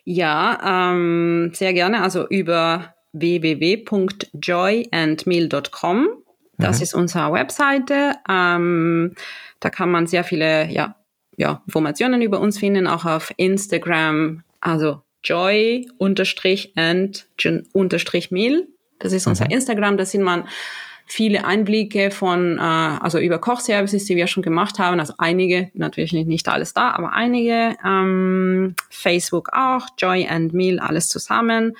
[0.04, 2.02] Ja, ähm, sehr gerne.
[2.02, 6.08] Also über www.joyandmeal.com.
[6.58, 6.82] Das mhm.
[6.82, 8.16] ist unsere Webseite.
[8.28, 9.14] Ähm,
[9.60, 10.96] da kann man sehr viele ja,
[11.36, 17.26] ja, Informationen über uns finden, auch auf Instagram, also joy unterstrich and
[17.72, 18.66] unterstrich meal.
[18.98, 19.52] Das ist unser mhm.
[19.52, 20.46] Instagram, da sieht man
[21.12, 26.14] viele Einblicke von, äh, also über Kochservices, die wir schon gemacht haben, also einige, natürlich
[26.14, 31.76] nicht alles da, aber einige, ähm, Facebook auch, Joy and Meal, alles zusammen.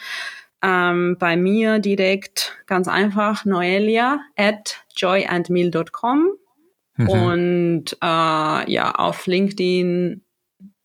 [0.62, 6.32] Ähm, bei mir direkt ganz einfach Noelia at joyandmeal.com
[6.96, 7.08] mhm.
[7.08, 10.22] und äh, ja auf LinkedIn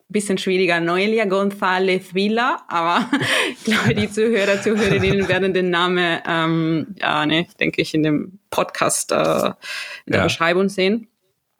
[0.08, 3.08] bisschen schwieriger Noelia González Villa, aber
[3.50, 8.38] ich glaube, die Zuhörer, Zuhörerinnen werden den Namen, ähm, ja, ne, denke ich, in dem
[8.50, 10.24] Podcast äh, in der ja.
[10.24, 11.08] Beschreibung sehen.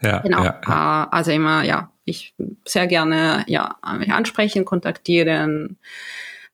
[0.01, 0.45] Ja, genau.
[0.45, 1.05] Ja, ja.
[1.05, 2.35] Äh, also immer, ja, ich
[2.65, 5.79] sehr gerne ja mich ansprechen, kontaktieren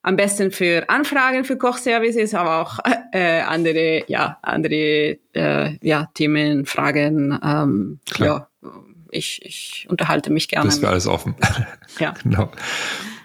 [0.05, 2.79] am besten für Anfragen für Kochservices, aber auch
[3.11, 7.39] äh, andere, ja, andere äh, ja, Themen, Fragen.
[7.43, 8.47] Ähm, ja,
[9.15, 10.65] ich, ich unterhalte mich gerne.
[10.65, 11.35] Das wäre alles offen.
[11.99, 12.13] Ja.
[12.21, 12.51] genau.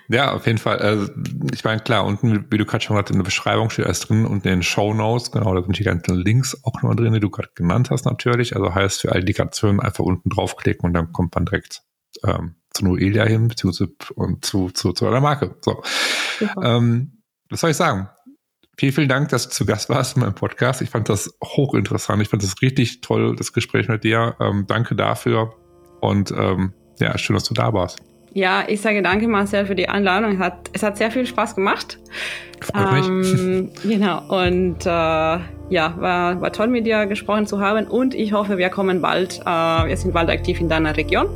[0.08, 0.78] Ja, auf jeden Fall.
[0.78, 1.10] Also,
[1.52, 4.26] ich meine, klar, unten, wie du gerade schon gesagt in der Beschreibung steht alles drin
[4.26, 7.20] und in den Show Notes, genau, da sind die ganzen Links auch noch drin, die
[7.20, 8.54] du gerade genannt hast natürlich.
[8.54, 11.82] Also heißt für all die Indikationen einfach unten draufklicken und dann kommt man direkt
[12.24, 15.56] ähm, zu Noelia hin, beziehungsweise und zu, zu, zu einer Marke.
[15.60, 15.82] So.
[16.62, 18.08] Ähm, was soll ich sagen?
[18.76, 20.80] Vielen, vielen Dank, dass du zu Gast warst in meinem Podcast.
[20.80, 22.22] Ich fand das hochinteressant.
[22.22, 24.36] Ich fand das richtig toll, das Gespräch mit dir.
[24.40, 25.54] Ähm, danke dafür.
[26.00, 27.98] Und ähm, ja, schön, dass du da warst.
[28.32, 30.34] Ja, ich sage danke, Marcel, für die Einladung.
[30.34, 31.98] Es hat, es hat sehr viel Spaß gemacht.
[32.60, 33.82] Freut ähm, mich.
[33.82, 34.22] Genau.
[34.28, 37.86] Und äh, ja, war, war toll, mit dir gesprochen zu haben.
[37.86, 41.26] Und ich hoffe, wir kommen bald, äh, wir sind bald aktiv in deiner Region.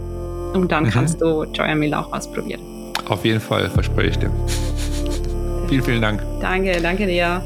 [0.55, 0.91] Und dann mhm.
[0.91, 2.61] kannst du Joya Mill auch ausprobieren.
[3.09, 4.31] Auf jeden Fall, verspreche ich dir.
[5.69, 6.23] vielen, vielen Dank.
[6.41, 7.43] Danke, danke dir.